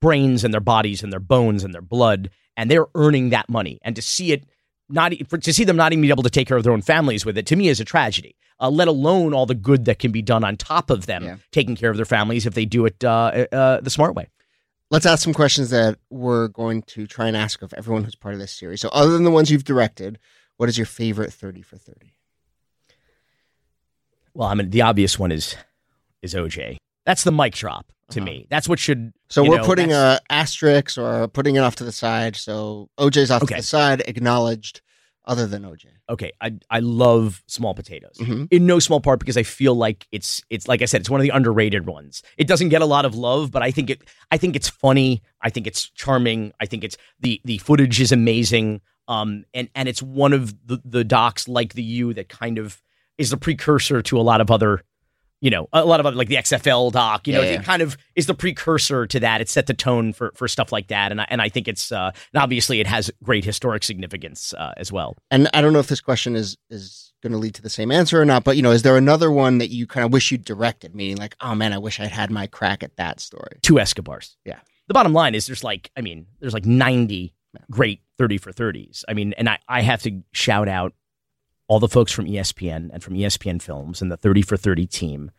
brains 0.00 0.44
and 0.44 0.52
their 0.52 0.60
bodies 0.60 1.02
and 1.02 1.12
their 1.12 1.20
bones 1.20 1.64
and 1.64 1.74
their 1.74 1.82
blood, 1.82 2.30
and 2.56 2.70
they're 2.70 2.86
earning 2.94 3.30
that 3.30 3.48
money. 3.48 3.78
And 3.82 3.96
to 3.96 4.02
see 4.02 4.32
it 4.32 4.44
not 4.88 5.12
for, 5.28 5.38
to 5.38 5.52
see 5.52 5.64
them 5.64 5.76
not 5.76 5.92
even 5.92 6.02
be 6.02 6.10
able 6.10 6.22
to 6.22 6.30
take 6.30 6.48
care 6.48 6.56
of 6.56 6.64
their 6.64 6.72
own 6.72 6.82
families 6.82 7.24
with 7.26 7.36
it 7.36 7.46
to 7.46 7.56
me 7.56 7.68
is 7.68 7.80
a 7.80 7.84
tragedy. 7.84 8.36
Uh, 8.60 8.68
let 8.70 8.88
alone 8.88 9.32
all 9.32 9.46
the 9.46 9.54
good 9.54 9.84
that 9.84 10.00
can 10.00 10.10
be 10.10 10.20
done 10.20 10.42
on 10.42 10.56
top 10.56 10.90
of 10.90 11.06
them 11.06 11.40
taking 11.52 11.76
care 11.76 11.90
of 11.90 11.96
their 11.96 12.04
families 12.04 12.44
if 12.44 12.54
they 12.54 12.64
do 12.64 12.86
it 12.86 13.04
uh, 13.04 13.46
uh, 13.52 13.80
the 13.80 13.90
smart 13.90 14.16
way. 14.16 14.28
Let's 14.90 15.06
ask 15.06 15.22
some 15.22 15.34
questions 15.34 15.70
that 15.70 15.98
we're 16.10 16.48
going 16.48 16.82
to 16.82 17.06
try 17.06 17.28
and 17.28 17.36
ask 17.36 17.62
of 17.62 17.72
everyone 17.74 18.04
who's 18.04 18.16
part 18.16 18.34
of 18.34 18.40
this 18.40 18.50
series. 18.50 18.80
So, 18.80 18.88
other 18.88 19.12
than 19.12 19.22
the 19.22 19.30
ones 19.30 19.50
you've 19.50 19.64
directed, 19.64 20.18
what 20.56 20.68
is 20.68 20.78
your 20.78 20.86
favorite 20.86 21.32
30 21.32 21.62
for 21.62 21.76
30? 21.76 22.14
Well, 24.34 24.48
I 24.48 24.54
mean, 24.54 24.70
the 24.70 24.82
obvious 24.82 25.18
one 25.18 25.30
is 25.30 25.56
is 26.22 26.34
OJ. 26.34 26.78
That's 27.08 27.24
the 27.24 27.32
mic 27.32 27.54
drop 27.54 27.86
to 28.10 28.20
me. 28.20 28.46
That's 28.50 28.68
what 28.68 28.78
should. 28.78 29.12
So, 29.30 29.42
we're 29.42 29.56
know, 29.58 29.64
putting 29.64 29.88
that's- 29.88 30.20
a 30.28 30.32
asterisk 30.32 30.98
or 30.98 31.26
putting 31.28 31.56
it 31.56 31.60
off 31.60 31.74
to 31.76 31.84
the 31.84 31.92
side. 31.92 32.36
So, 32.36 32.88
OJ's 32.98 33.30
off 33.30 33.42
Okay. 33.44 33.54
to 33.56 33.60
the 33.62 33.66
side, 33.66 34.02
acknowledged, 34.06 34.82
other 35.24 35.46
than 35.46 35.62
OJ. 35.64 35.86
okay 36.10 36.32
i 36.40 36.50
i 36.70 36.80
love 36.80 37.42
small 37.46 37.74
potatoes 37.74 38.16
Mhm. 38.18 38.48
in 38.50 38.64
no 38.64 38.78
small 38.78 38.98
part 38.98 39.18
because 39.20 39.36
i 39.36 39.42
feel 39.42 39.74
like 39.74 40.06
it's 40.10 40.42
it's 40.48 40.66
like 40.66 40.80
i 40.80 40.86
said 40.86 41.02
it's 41.02 41.10
one 41.10 41.20
of 41.20 41.24
the 41.28 41.28
underrated 41.38 41.84
ones 41.86 42.22
it 42.38 42.46
doesn't 42.48 42.70
get 42.70 42.80
a 42.80 42.86
lot 42.86 43.04
of 43.04 43.14
love 43.14 43.50
but 43.50 43.62
i 43.62 43.70
think 43.70 43.90
it 43.90 44.00
i 44.32 44.38
think 44.38 44.56
it's 44.56 44.70
funny 44.70 45.20
i 45.42 45.50
think 45.50 45.66
it's 45.66 45.90
charming 45.90 46.50
i 46.62 46.64
think 46.64 46.82
it's 46.82 46.96
the 47.20 47.42
the 47.44 47.58
footage 47.58 48.00
is 48.00 48.10
amazing 48.10 48.80
um 49.06 49.44
and 49.52 49.68
and 49.74 49.86
it's 49.86 50.02
one 50.02 50.32
of 50.32 50.54
the 50.66 50.80
the 50.82 51.04
docs 51.04 51.46
like 51.46 51.74
the 51.74 51.82
u 51.82 52.14
that 52.14 52.30
kind 52.30 52.56
of 52.56 52.80
is 53.18 53.28
the 53.28 53.36
precursor 53.36 54.00
to 54.00 54.18
a 54.18 54.24
lot 54.30 54.40
of 54.40 54.50
other 54.50 54.80
you 55.40 55.50
know 55.50 55.68
a 55.72 55.84
lot 55.84 56.00
of 56.00 56.06
other 56.06 56.16
like 56.16 56.28
the 56.28 56.36
xfl 56.36 56.90
doc 56.92 57.26
you 57.26 57.32
know 57.32 57.42
Yeah, 57.42 57.60
it 57.60 57.64
kind 57.64 57.82
of 57.82 57.96
is 58.16 58.26
the 58.26 58.34
precursor 58.34 59.06
to 59.06 59.20
that 59.20 59.40
it 59.40 59.48
set 59.48 59.66
the 59.66 59.74
tone 59.74 60.12
for 60.12 60.32
for 60.34 60.48
stuff 60.48 60.72
like 60.72 60.88
that 60.88 61.12
and 61.12 61.20
i 61.20 61.26
and 61.28 61.40
i 61.40 61.48
think 61.48 61.68
it's 61.68 61.92
uh 61.92 62.10
and 62.32 62.42
obviously 62.42 62.80
it 62.80 62.86
has 62.86 63.10
great 63.22 63.44
historic 63.44 63.82
significance 63.84 64.52
uh, 64.54 64.72
as 64.76 64.90
well 64.92 65.16
And 65.30 65.48
I 65.54 65.60
don't 65.60 65.72
know 65.72 65.78
if 65.78 65.88
this 65.88 66.00
question 66.00 66.34
is 66.36 66.56
is 66.70 67.12
going 67.22 67.32
to 67.32 67.38
lead 67.38 67.54
to 67.54 67.62
the 67.62 67.70
same 67.70 67.90
answer 67.90 68.20
or 68.20 68.24
not, 68.24 68.44
but 68.44 68.56
you 68.56 68.62
know, 68.62 68.70
is 68.70 68.82
there 68.82 68.96
another 68.96 69.28
one 69.28 69.58
that 69.58 69.70
you 69.70 69.88
kind 69.88 70.06
of 70.06 70.12
wish 70.12 70.30
you'd 70.30 70.44
directed? 70.44 70.94
Meaning, 70.94 71.16
like, 71.16 71.34
oh 71.40 71.52
man, 71.54 71.72
I 71.72 71.78
wish 71.78 71.98
I'd 71.98 72.12
had 72.12 72.30
my 72.30 72.46
crack 72.46 72.84
at 72.84 72.94
that 72.96 73.18
story. 73.18 73.58
two 73.62 73.80
Escobars. 73.80 74.36
Yeah. 74.44 74.60
The 74.86 74.94
bottom 74.94 75.12
line 75.12 75.34
is 75.34 75.46
there's 75.46 75.64
like, 75.64 75.90
I 75.96 76.00
mean, 76.00 76.26
there's 76.38 76.54
like 76.54 76.64
90 76.64 77.34
great 77.70 78.02
30 78.18 78.38
for 78.38 78.52
30s. 78.52 79.04
I 79.08 79.14
mean, 79.14 79.32
and 79.36 79.48
I, 79.48 79.58
I 79.68 79.80
have 79.82 80.02
to 80.02 80.22
shout 80.32 80.68
out 80.68 80.92
all 81.68 81.78
the 81.80 81.88
folks 81.88 82.10
from 82.12 82.26
ESPN 82.26 82.90
and 82.92 83.02
from 83.02 83.14
ESPN 83.14 83.62
Films 83.62 84.02
and 84.02 84.10
the 84.10 84.16
30 84.16 84.42
for 84.42 84.56
30 84.56 84.86
team 84.86 85.30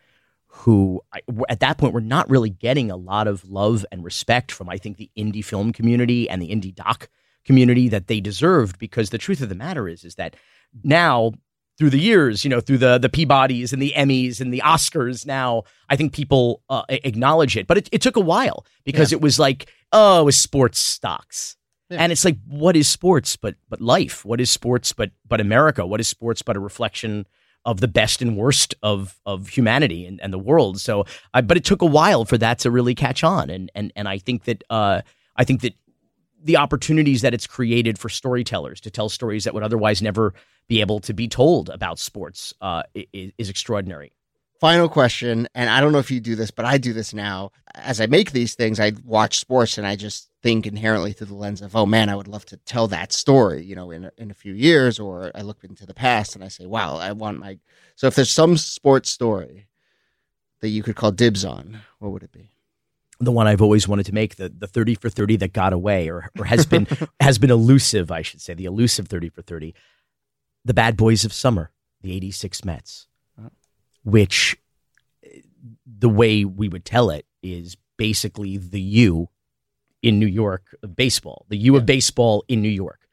who 0.52 1.02
I, 1.14 1.22
at 1.48 1.60
that 1.60 1.78
point 1.78 1.94
were 1.94 2.02
not 2.02 2.30
really 2.30 2.50
getting 2.50 2.90
a 2.92 2.96
lot 2.98 3.28
of 3.28 3.46
love 3.50 3.86
and 3.92 4.04
respect 4.04 4.52
from 4.52 4.70
I 4.70 4.78
think 4.78 4.98
the 4.98 5.10
indie 5.18 5.44
film 5.46 5.72
community 5.72 6.30
and 6.30 6.42
the 6.42 6.50
indie 6.50 6.74
doc 6.74 7.08
community 7.46 7.88
that 7.90 8.08
they 8.08 8.20
deserved 8.20 8.80
because 8.80 9.10
the 9.12 9.18
truth 9.18 9.42
of 9.42 9.50
the 9.50 9.56
matter 9.56 9.88
is 9.88 10.04
is 10.04 10.16
that 10.16 10.36
now 10.84 11.32
through 11.78 11.90
the 11.92 12.00
years, 12.00 12.44
you 12.44 12.50
know, 12.50 12.60
through 12.60 12.80
the 12.80 12.98
the 12.98 13.08
Peabodys 13.10 13.72
and 13.72 13.82
the 13.82 13.94
Emmys 13.96 14.42
and 14.42 14.54
the 14.54 14.62
Oscars, 14.66 15.26
now 15.26 15.64
I 15.88 15.96
think 15.96 16.14
people 16.14 16.62
uh, 16.70 16.84
acknowledge 16.90 17.56
it. 17.56 17.68
But 17.68 17.78
it, 17.78 17.90
it 17.94 18.02
took 18.02 18.18
a 18.18 18.22
while 18.22 18.66
because 18.84 19.12
Yeah. 19.12 19.18
it 19.18 19.22
was 19.22 19.40
like, 19.40 19.72
oh, 19.94 20.22
it 20.22 20.26
was 20.26 20.36
sports 20.36 20.80
stocks. 20.80 21.56
And 21.92 22.12
it's 22.12 22.26
like, 22.26 22.38
what 22.48 22.76
is 22.76 22.88
sports 22.88 23.36
but 23.36 23.56
but 23.70 23.82
life? 23.82 24.24
What 24.26 24.40
is 24.40 24.52
sports 24.52 24.94
but 24.94 25.12
but 25.28 25.42
America? 25.42 25.86
What 25.86 26.00
is 26.00 26.08
sports 26.08 26.42
but 26.42 26.56
a 26.56 26.60
reflection 26.60 27.26
of 27.66 27.82
the 27.82 27.88
best 27.88 28.22
and 28.22 28.38
worst 28.38 28.76
of 28.84 29.20
of 29.26 29.50
humanity 29.50 30.06
and, 30.06 30.22
and 30.22 30.32
the 30.32 30.40
world? 30.40 30.80
So, 30.80 31.06
I, 31.34 31.42
but 31.42 31.58
it 31.58 31.66
took 31.66 31.82
a 31.82 31.88
while 31.88 32.26
for 32.26 32.38
that 32.38 32.60
to 32.60 32.72
really 32.72 32.96
catch 32.96 33.24
on, 33.24 33.50
and 33.50 33.72
and 33.74 33.92
and 33.96 34.08
I 34.08 34.20
think 34.20 34.44
that 34.44 34.64
uh, 34.70 35.02
I 35.36 35.44
think 35.44 35.62
that 35.62 35.74
the 36.42 36.58
opportunities 36.58 37.22
that 37.22 37.34
it's 37.34 37.48
created 37.48 37.98
for 37.98 38.08
storytellers 38.08 38.80
to 38.82 38.92
tell 38.92 39.10
stories 39.10 39.44
that 39.44 39.54
would 39.54 39.64
otherwise 39.64 40.02
never 40.02 40.34
be 40.68 40.82
able 40.82 41.00
to 41.02 41.14
be 41.14 41.28
told 41.28 41.70
about 41.70 42.00
sports 42.00 42.54
uh, 42.62 42.84
is, 42.94 43.32
is 43.38 43.50
extraordinary. 43.50 44.14
Final 44.60 44.90
question, 44.90 45.48
and 45.56 45.70
I 45.70 45.80
don't 45.80 45.94
know 45.94 46.00
if 46.00 46.12
you 46.12 46.20
do 46.20 46.36
this, 46.36 46.52
but 46.52 46.66
I 46.66 46.78
do 46.78 46.92
this 46.92 47.14
now. 47.14 47.52
As 47.76 48.02
I 48.02 48.08
make 48.08 48.32
these 48.32 48.56
things, 48.56 48.78
I 48.78 48.92
watch 49.06 49.40
sports 49.40 49.78
and 49.78 49.88
I 49.88 49.96
just 49.96 50.30
think 50.44 50.68
inherently 50.68 51.14
through 51.14 51.28
the 51.28 51.34
lens 51.36 51.62
of, 51.62 51.78
oh 51.78 51.86
man, 51.86 52.10
I 52.10 52.16
would 52.16 52.28
love 52.28 52.46
to 52.48 52.58
tell 52.58 52.88
that 52.88 53.14
story, 53.14 53.64
you 53.64 53.74
know, 53.74 53.90
in 53.92 54.06
a, 54.06 54.12
in 54.18 54.32
a 54.32 54.34
few 54.34 54.54
years. 54.54 55.00
Or 55.00 55.32
I 55.34 55.44
look 55.44 55.64
into 55.64 55.86
the 55.86 55.94
past 55.94 56.36
and 56.36 56.44
I 56.44 56.50
say, 56.50 56.66
wow, 56.66 56.98
I 56.98 57.14
want 57.14 57.40
my. 57.40 57.58
So 57.96 58.08
if 58.08 58.16
there's 58.16 58.32
some 58.32 58.58
sports 58.58 59.10
story 59.10 59.68
that 60.60 60.70
you 60.70 60.84
could 60.84 60.98
call 60.98 61.12
dibs 61.12 61.46
on, 61.46 61.80
what 62.00 62.12
would 62.12 62.24
it 62.24 62.34
be? 62.34 62.52
the 63.20 63.32
one 63.32 63.48
I've 63.48 63.62
always 63.62 63.88
wanted 63.88 64.06
to 64.08 64.14
make, 64.14 64.38
the 64.38 64.50
the 64.50 64.68
thirty 64.68 64.96
for 64.96 65.10
thirty 65.10 65.36
that 65.38 65.54
got 65.54 65.74
away, 65.74 66.10
or 66.10 66.30
or 66.38 66.46
has 66.46 66.66
been 66.66 66.88
has 67.20 67.38
been 67.38 67.52
elusive, 67.52 68.12
I 68.12 68.22
should 68.22 68.42
say, 68.42 68.54
the 68.54 68.66
elusive 68.66 69.08
thirty 69.08 69.30
for 69.30 69.42
thirty, 69.42 69.76
the 70.64 70.74
bad 70.74 70.96
boys 70.96 71.26
of 71.26 71.34
summer, 71.34 71.72
the 72.02 72.14
eighty 72.14 72.32
six 72.32 72.64
Mets, 72.64 73.08
which 74.12 74.58
the 75.86 76.10
way 76.10 76.46
we 76.46 76.70
would 76.70 76.86
tell 76.86 77.10
it 77.10 77.26
is 77.44 77.78
basically 77.98 78.58
the 78.58 78.82
U 78.82 79.30
in 80.02 80.20
New 80.20 80.28
York 80.28 80.76
of 80.82 80.96
baseball, 80.96 81.46
the 81.50 81.58
U 81.58 81.76
of 81.76 81.86
baseball 81.86 82.44
in 82.48 82.62
New 82.62 82.70
York. 82.70 83.08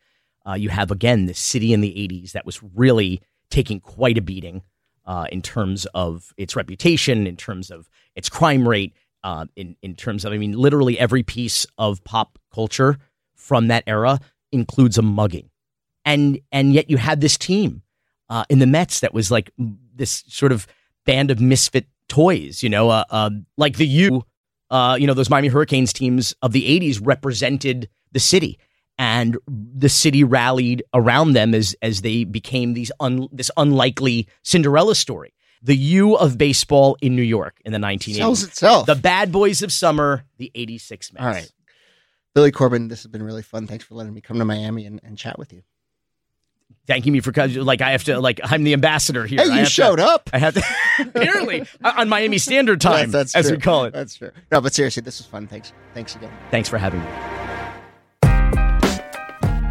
Uh, 0.47 0.55
you 0.55 0.69
have 0.69 0.91
again 0.91 1.27
the 1.27 1.35
city 1.35 1.73
in 1.73 1.81
the 1.81 1.93
'80s 1.93 2.33
that 2.33 2.47
was 2.47 2.63
really 2.63 3.21
taking 3.51 3.81
quite 3.81 4.17
a 4.17 4.23
beating 4.23 4.63
uh, 5.05 5.27
in 5.33 5.43
terms 5.43 5.87
of 5.95 6.33
its 6.37 6.55
reputation, 6.55 7.27
in 7.27 7.37
terms 7.37 7.71
of 7.71 7.89
its 8.15 8.29
crime 8.29 8.69
rate, 8.69 8.93
uh, 9.25 9.47
in 9.57 9.77
in 9.83 9.97
terms 9.97 10.25
of 10.25 10.33
I 10.33 10.39
mean, 10.39 10.53
literally 10.53 10.99
every 10.99 11.25
piece 11.25 11.67
of 11.79 12.03
pop 12.05 12.39
culture 12.55 12.99
from 13.35 13.69
that 13.69 13.85
era 13.87 14.21
includes 14.53 14.99
a 14.99 15.03
mugging, 15.03 15.51
and 16.05 16.39
and 16.53 16.73
yet 16.73 16.89
you 16.89 16.97
had 16.97 17.21
this 17.21 17.37
team 17.37 17.83
uh, 18.29 18.45
in 18.49 18.61
the 18.61 18.67
Mets 18.67 19.01
that 19.01 19.13
was 19.13 19.31
like 19.33 19.51
this 19.59 20.23
sort 20.29 20.53
of 20.53 20.67
band 21.07 21.31
of 21.31 21.41
misfit 21.41 21.87
toys, 22.09 22.63
you 22.63 22.69
know, 22.69 22.91
uh, 22.91 23.05
uh, 23.11 23.31
like 23.57 23.77
the 23.77 23.87
U, 23.87 24.25
uh, 24.71 24.97
you 24.99 25.07
know, 25.07 25.15
those 25.15 25.31
Miami 25.31 25.49
Hurricanes 25.49 25.93
teams 25.93 26.35
of 26.43 26.53
the 26.53 26.69
'80s 26.81 27.01
represented 27.03 27.89
the 28.13 28.21
city, 28.21 28.59
and 28.99 29.39
the 29.49 29.89
city 29.89 30.25
rallied 30.25 30.83
around 30.93 31.33
them 31.33 31.55
as 31.55 31.75
as 31.83 32.03
they 32.03 32.25
became 32.25 32.75
these 32.75 32.93
un, 33.01 33.29
this 33.33 33.51
unlikely 33.57 34.29
Cinderella 34.43 34.95
story. 34.95 35.33
The 35.63 35.77
U 35.77 36.15
of 36.17 36.39
baseball 36.39 36.97
in 37.01 37.17
New 37.17 37.23
York 37.23 37.61
in 37.65 37.73
the 37.73 37.79
1980s. 37.79 38.17
Sells 38.17 38.43
itself. 38.45 38.87
The 38.87 38.95
bad 38.95 39.33
boys 39.33 39.63
of 39.63 39.73
summer, 39.73 40.25
the 40.37 40.53
86 40.55 41.15
Mets. 41.15 41.25
All 41.25 41.29
right. 41.29 41.51
Billy 42.35 42.53
Corben, 42.53 42.89
this 42.89 43.03
has 43.03 43.11
been 43.11 43.23
really 43.23 43.43
fun. 43.43 43.67
Thanks 43.67 43.85
for 43.85 43.95
letting 43.95 44.13
me 44.13 44.21
come 44.21 44.39
to 44.39 44.45
Miami 44.45 44.85
and, 44.85 45.01
and 45.03 45.17
chat 45.17 45.39
with 45.39 45.53
you. 45.55 45.63
Thanking 46.87 47.13
me 47.13 47.19
for 47.21 47.33
like 47.49 47.81
I 47.81 47.91
have 47.91 48.05
to 48.05 48.21
like 48.21 48.41
I'm 48.45 48.63
the 48.63 48.73
ambassador 48.73 49.27
here. 49.27 49.41
Hey, 49.41 49.51
I 49.51 49.55
you 49.55 49.59
have 49.61 49.69
showed 49.69 49.97
to, 49.97 50.07
up. 50.07 50.31
I 50.33 50.39
have 50.39 50.55
to 50.55 50.63
apparently 51.01 51.63
uh, 51.83 51.95
on 51.97 52.09
Miami 52.09 52.39
Standard 52.39 52.81
Time, 52.81 53.07
Yes, 53.07 53.13
that's 53.13 53.35
as 53.35 53.47
true. 53.49 53.57
we 53.57 53.61
call 53.61 53.85
it. 53.87 53.93
That's 53.93 54.15
true. 54.15 54.31
No, 54.53 54.61
but 54.61 54.73
seriously, 54.73 55.01
this 55.03 55.19
was 55.19 55.27
fun. 55.27 55.49
Thanks. 55.49 55.73
Thanks 55.95 56.15
again. 56.15 56.31
Thanks 56.53 56.69
for 56.69 56.79
having 56.79 57.01
me. 57.01 57.07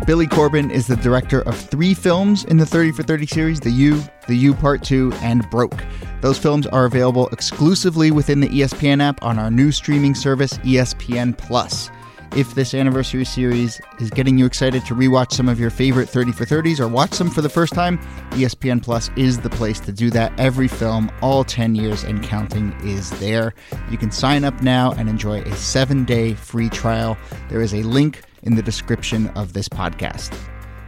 Billy 0.06 0.28
Corben 0.28 0.70
is 0.70 0.86
the 0.86 0.98
director 0.98 1.42
of 1.42 1.58
three 1.58 1.96
films 1.96 2.44
in 2.46 2.58
the 2.58 2.66
30 2.66 2.92
for 2.92 3.02
30 3.02 3.26
series 3.26 3.60
The 3.60 3.72
U, 3.72 4.04
The 4.28 4.36
U 4.36 4.54
Part 4.54 4.84
2, 4.84 5.12
and 5.24 5.50
Broke. 5.50 5.84
Those 6.22 6.38
films 6.38 6.68
are 6.68 6.86
available 6.86 7.28
exclusively 7.30 8.12
within 8.12 8.40
the 8.40 8.48
ESPN 8.50 9.02
app 9.02 9.24
on 9.24 9.40
our 9.40 9.50
new 9.50 9.72
streaming 9.72 10.14
service, 10.14 10.60
ESPN 10.60 11.36
Plus. 11.36 11.90
If 12.36 12.54
this 12.54 12.74
anniversary 12.74 13.24
series 13.24 13.80
is 14.02 14.10
getting 14.10 14.38
you 14.38 14.46
excited 14.46 14.86
to 14.88 14.94
rewatch 14.94 15.32
some 15.32 15.48
of 15.48 15.58
your 15.58 15.70
favorite 15.70 16.10
30 16.10 16.34
for 16.34 16.44
30s 16.44 16.82
or 16.82 16.88
watch 16.90 17.18
them 17.18 17.30
for 17.30 17.42
the 17.42 17.48
first 17.48 17.72
time, 17.72 17.98
ESPN 18.32 18.84
Plus 18.84 19.10
is 19.16 19.40
the 19.40 19.50
place 19.50 19.80
to 19.80 19.94
do 19.94 20.10
that. 20.10 20.38
Every 20.38 20.68
film, 20.68 21.10
all 21.22 21.46
10 21.46 21.76
years 21.76 22.04
and 22.04 22.22
counting, 22.22 22.74
is 22.84 23.10
there. 23.22 23.54
You 23.90 23.98
can 23.98 24.12
sign 24.12 24.44
up 24.44 24.62
now 24.62 24.92
and 24.98 25.08
enjoy 25.08 25.44
a 25.44 25.56
seven 25.56 26.04
day 26.04 26.34
free 26.34 26.68
trial. 26.68 27.18
There 27.48 27.62
is 27.62 27.74
a 27.74 27.84
link 27.84 28.22
in 28.44 28.56
the 28.56 28.62
description 28.62 29.30
of 29.30 29.54
this 29.54 29.70
podcast. 29.70 30.38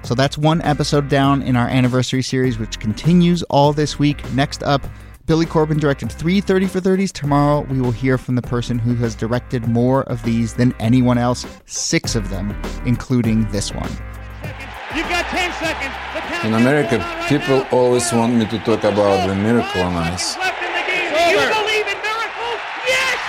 So 0.04 0.16
that's 0.16 0.38
one 0.38 0.62
episode 0.64 1.08
down 1.08 1.42
in 1.42 1.56
our 1.56 1.70
anniversary 1.70 2.24
series, 2.24 2.60
which 2.60 2.78
continues 2.78 3.42
all 3.44 3.72
this 3.72 3.98
week. 3.98 4.22
Next 4.34 4.64
up, 4.64 4.86
Billy 5.28 5.46
Corben 5.46 5.78
directed 5.78 6.10
three 6.10 6.40
30 6.40 6.68
for 6.68 6.80
30s. 6.80 7.12
Tomorrow, 7.12 7.62
we 7.70 7.82
will 7.82 7.92
hear 7.92 8.18
from 8.18 8.36
the 8.36 8.42
person 8.42 8.80
who 8.80 8.96
has 8.96 9.14
directed 9.14 9.68
more 9.68 10.04
of 10.04 10.24
these 10.24 10.54
than 10.54 10.74
anyone 10.80 11.18
else, 11.18 11.46
six 11.66 12.16
of 12.16 12.30
them, 12.30 12.56
including 12.86 13.46
this 13.52 13.74
one. 13.74 13.90
You've 14.96 15.10
got 15.10 15.26
10 15.26 15.52
seconds. 15.60 15.94
In 16.46 16.54
America, 16.54 17.04
people 17.28 17.66
always 17.78 18.12
want 18.14 18.36
me 18.36 18.46
to 18.46 18.58
talk 18.60 18.86
about 18.86 19.28
the 19.28 19.36
miracle 19.36 19.82
on 19.82 19.96
ice, 19.96 20.38
left 20.38 20.64
in 20.64 20.72
the 20.72 20.84
game. 20.88 21.12
You 21.12 21.44
believe 21.60 21.88
in 21.92 22.00
miracles? 22.00 22.60
Yes! 22.88 23.20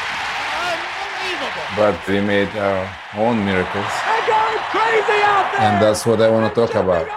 Unbelievable. 0.71 1.75
but 1.75 2.07
we 2.07 2.21
made 2.21 2.49
our 2.57 2.87
own 3.17 3.45
miracles, 3.45 3.91
They're 4.07 4.27
going 4.29 4.59
crazy 4.71 5.19
out 5.27 5.51
there. 5.51 5.61
and 5.67 5.83
that's 5.83 6.07
what 6.07 6.23
I 6.23 6.31
want 6.31 6.55
to 6.55 6.61
talk 6.61 6.77
about. 6.77 7.09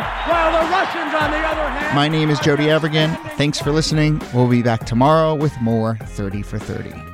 While 0.00 0.52
the 0.52 0.70
Russians, 0.70 1.14
on 1.14 1.30
the 1.30 1.38
other 1.38 1.68
hand, 1.68 1.94
My 1.94 2.08
name 2.08 2.30
is 2.30 2.40
Jody 2.40 2.64
Avirgan. 2.64 3.16
Thanks 3.32 3.60
for 3.60 3.70
listening. 3.72 4.20
We'll 4.32 4.48
be 4.48 4.62
back 4.62 4.86
tomorrow 4.86 5.34
with 5.34 5.58
more 5.60 5.96
30 5.96 6.42
for 6.42 6.58
30. 6.58 7.13